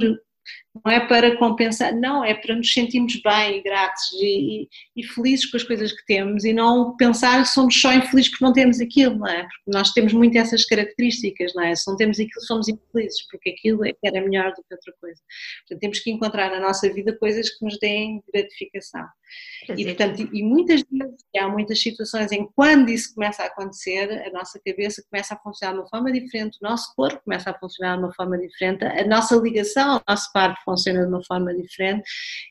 [0.85, 4.67] não é para compensar, não, é para nos sentirmos bem e gratos e, e,
[4.97, 8.45] e, felizes com as coisas que temos e não pensar que somos só infelizes porque
[8.45, 9.43] não temos aquilo, não é?
[9.43, 11.75] Porque nós temos muito essas características, não é?
[11.75, 15.21] Se não temos aquilo, somos infelizes, porque aquilo é era melhor do que outra coisa.
[15.61, 19.05] Portanto, temos que encontrar na nossa vida coisas que nos deem gratificação.
[19.77, 24.11] E, portanto, e muitas vezes, há muitas situações em que quando isso começa a acontecer,
[24.25, 27.53] a nossa cabeça começa a funcionar de uma forma diferente, o nosso corpo começa a
[27.53, 31.53] funcionar de uma forma diferente, a nossa ligação ao nosso par funciona de uma forma
[31.53, 32.03] diferente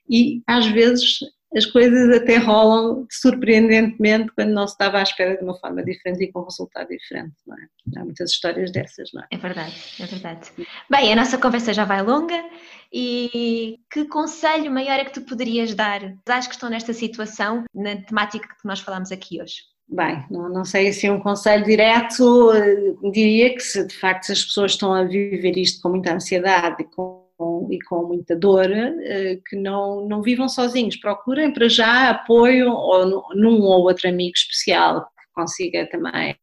[0.09, 1.19] e às vezes
[1.57, 6.25] as coisas até rolam surpreendentemente quando não se estava à espera de uma forma diferente
[6.25, 8.01] e com um resultado diferente, não é?
[8.01, 9.27] Há muitas histórias dessas, não é?
[9.31, 10.51] É verdade, é verdade.
[10.91, 12.45] Bem, a nossa conversa já vai longa
[12.93, 17.97] e que conselho maior é que tu poderias dar às que estão nesta situação, na
[17.97, 19.63] temática que nós falamos aqui hoje?
[19.91, 24.31] Bem, não, não sei se é um conselho direto, eh, diria que se de facto
[24.31, 28.37] as pessoas estão a viver isto com muita ansiedade e com com, e com muita
[28.37, 30.97] dor, eh, que não, não vivam sozinhos.
[30.97, 36.37] Procurem para já apoio ou num ou outro amigo especial que consiga também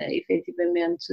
[0.00, 1.06] efetivamente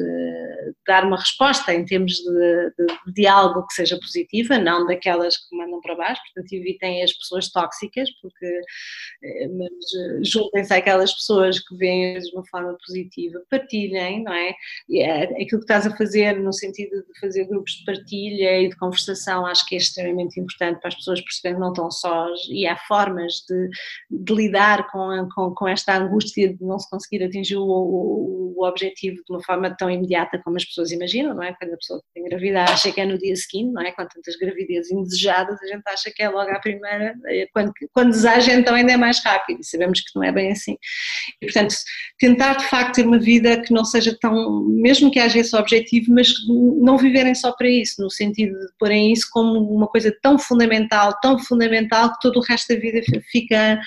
[0.88, 5.56] dar uma resposta em termos de, de, de, diálogo que seja positiva, não daquelas que
[5.56, 8.62] mandam para baixo, portanto evitem as pessoas tóxicas, porque
[9.24, 9.50] eh,
[10.24, 14.54] juntem-se àquelas pessoas que veem de uma forma positiva, partilhem, não é?
[14.92, 15.24] é?
[15.24, 19.46] Aquilo que estás a fazer no sentido de fazer grupos de partilha e de conversação,
[19.46, 22.76] acho que é extremamente importante para as pessoas perceberem que não estão sós e há
[22.78, 23.70] formas de,
[24.10, 28.66] de lidar com, com, com, esta angústia de não se conseguir atingir o, o, o
[28.72, 31.54] objetivo de uma forma tão imediata como as pessoas imaginam, não é?
[31.54, 33.92] Quando a pessoa tem gravidez acha que é no dia seguinte, não é?
[33.92, 38.12] Com tantas gravidezes indesejadas, a gente acha que é logo à primeira, eh, quando, quando
[38.12, 40.78] deseja então ainda é mais rápido e sabemos que não é bem assim.
[41.42, 41.76] E, portanto,
[42.20, 46.14] tentar de facto ter uma vida que não seja tão, mesmo que haja esse objetivo,
[46.14, 50.38] mas não viverem só para isso, no sentido de porem isso como uma coisa tão
[50.38, 53.02] fundamental, tão fundamental que todo o resto da vida
[53.32, 53.80] fica,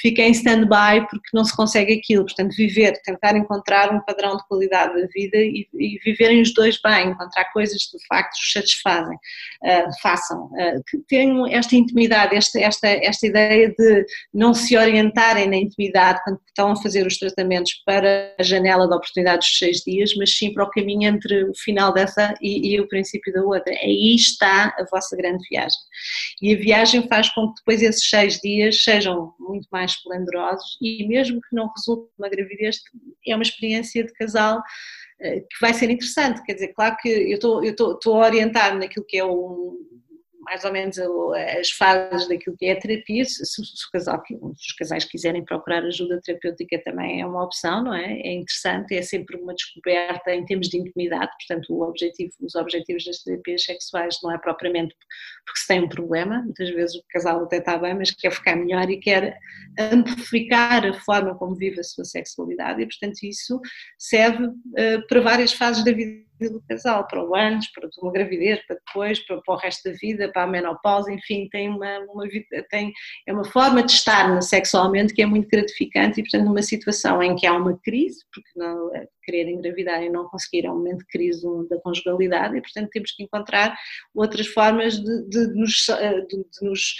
[0.00, 2.24] fica em stand-by porque não se consegue aquilo.
[2.24, 6.80] Portanto, viver, tentar encontrar um padrão de qualidade da vida e, e viverem os dois
[6.82, 12.36] bem, encontrar coisas que de facto os satisfazem, uh, façam, uh, que tenham esta intimidade,
[12.36, 17.18] esta, esta, esta ideia de não se orientarem na intimidade quando estão a fazer os
[17.18, 21.44] tratamentos para a janela de oportunidade dos seis dias, mas sim para o caminho entre
[21.44, 23.72] o final dessa e, e o princípio da outra.
[23.72, 25.78] Aí está a vossa grande viagem.
[26.40, 31.06] E a viagem faz com que depois esses seis dias sejam muito mais esplendorosos e
[31.06, 32.78] mesmo que não resulte uma gravidez,
[33.26, 34.62] é uma experiência de casal
[35.20, 37.36] eh, que vai ser interessante, quer dizer, claro que eu
[37.70, 39.78] estou a orientar naquilo que é o,
[40.42, 44.34] mais ou menos as fases daquilo que é a terapia, se, se, se, casal, se,
[44.34, 48.20] os casais quiserem procurar ajuda terapêutica também é uma opção, não é?
[48.20, 53.04] É interessante, é sempre uma descoberta em termos de intimidade, portanto o objetivo, os objetivos
[53.04, 54.94] das terapias sexuais não é propriamente
[55.46, 58.56] porque se tem um problema, muitas vezes o casal até está bem, mas quer ficar
[58.56, 59.36] melhor e quer
[59.78, 62.82] amplificar a forma como vive a sua sexualidade.
[62.82, 63.60] E portanto isso
[63.98, 68.60] serve uh, para várias fases da vida do casal, para o antes, para uma gravidez,
[68.66, 72.24] para depois, para, para, o resto da vida, para a menopausa, enfim, tem uma, uma
[72.70, 72.92] tem,
[73.26, 77.34] é uma forma de estar sexualmente que é muito gratificante e, portanto, numa situação em
[77.34, 78.90] que há uma crise, porque não,
[79.24, 83.12] querer engravidar e não conseguir, é um momento de crise da conjugalidade e, portanto, temos
[83.12, 83.76] que encontrar
[84.14, 86.94] outras formas de, de nos, de, de nos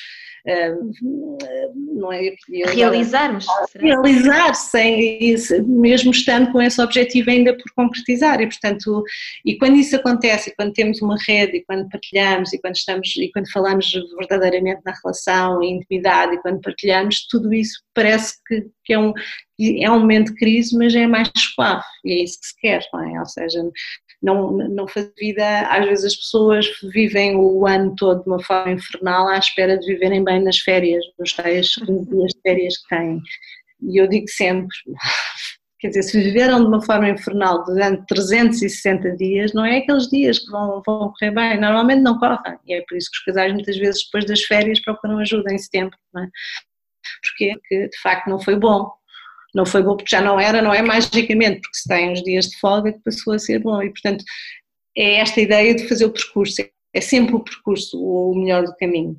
[1.94, 2.34] não é?
[2.74, 3.46] Realizarmos
[3.76, 9.04] realizar sem isso, mesmo estando com esse objetivo ainda por concretizar e portanto
[9.44, 13.16] e quando isso acontece e quando temos uma rede e quando partilhamos e quando estamos
[13.16, 18.66] e quando falamos verdadeiramente na relação e intimidade e quando partilhamos tudo isso parece que,
[18.84, 19.12] que é um
[19.60, 22.82] é um momento de crise mas é mais suave e é isso que se quer
[22.92, 23.20] não é?
[23.20, 23.62] ou seja
[24.22, 28.72] não, não faz vida, às vezes as pessoas vivem o ano todo de uma forma
[28.72, 32.88] infernal à espera de viverem bem nas férias, nos tais 15 dias de férias que
[32.88, 33.20] têm.
[33.82, 34.68] E eu digo sempre,
[35.82, 40.38] quer dizer, se viveram de uma forma infernal durante 360 dias, não é aqueles dias
[40.38, 43.52] que vão, vão correr bem, normalmente não correm, e é por isso que os casais
[43.52, 46.28] muitas vezes depois das férias procuram ajuda em setembro, não é?
[47.20, 48.92] Porque, porque de facto não foi bom,
[49.52, 52.46] não foi bom porque já não era, não é magicamente, porque se tem uns dias
[52.46, 53.82] de folga que passou a ser bom.
[53.82, 54.24] E portanto
[54.96, 56.62] é esta ideia de fazer o percurso,
[56.94, 59.18] é sempre o percurso o melhor do caminho.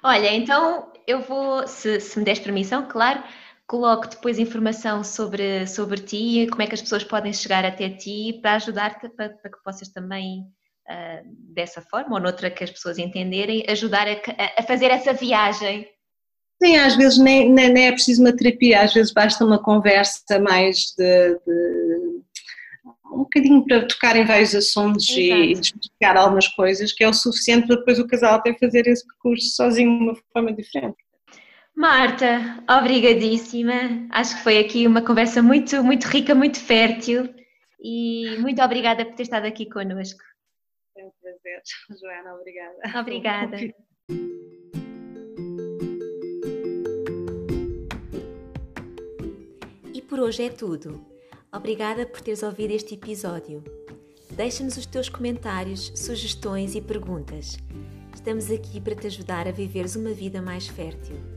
[0.00, 3.22] Olha, então eu vou, se, se me des permissão, claro,
[3.66, 8.38] coloco depois informação sobre, sobre ti, como é que as pessoas podem chegar até ti
[8.40, 10.40] para ajudar-te, para, para, que possas também,
[10.88, 14.20] uh, dessa forma ou noutra que as pessoas entenderem, ajudar a,
[14.58, 15.88] a fazer essa viagem
[16.62, 20.38] Sim, às vezes nem, nem, nem, é preciso uma terapia, às vezes basta uma conversa
[20.40, 22.22] mais de, de
[23.12, 25.40] um bocadinho para tocar em vários assuntos Exato.
[25.42, 29.06] e, explicar algumas coisas, que é o suficiente para depois o casal até fazer esse
[29.06, 30.96] percurso sozinho de uma forma diferente.
[31.76, 34.08] Marta, obrigadíssima.
[34.10, 37.28] Acho que foi aqui uma conversa muito, muito rica, muito fértil
[37.78, 40.20] e muito obrigada por ter estado aqui connosco.
[40.96, 41.62] É um prazer,
[42.00, 43.00] Joana, obrigada.
[43.00, 43.58] Obrigada.
[50.06, 51.04] por hoje é tudo.
[51.52, 53.62] Obrigada por teres ouvido este episódio.
[54.30, 57.58] Deixa-nos os teus comentários, sugestões e perguntas.
[58.14, 61.35] Estamos aqui para te ajudar a viveres uma vida mais fértil.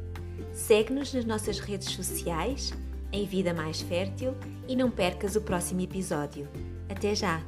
[0.54, 2.74] Segue-nos nas nossas redes sociais,
[3.12, 4.36] em Vida Mais Fértil,
[4.68, 6.48] e não percas o próximo episódio.
[6.90, 7.42] Até já!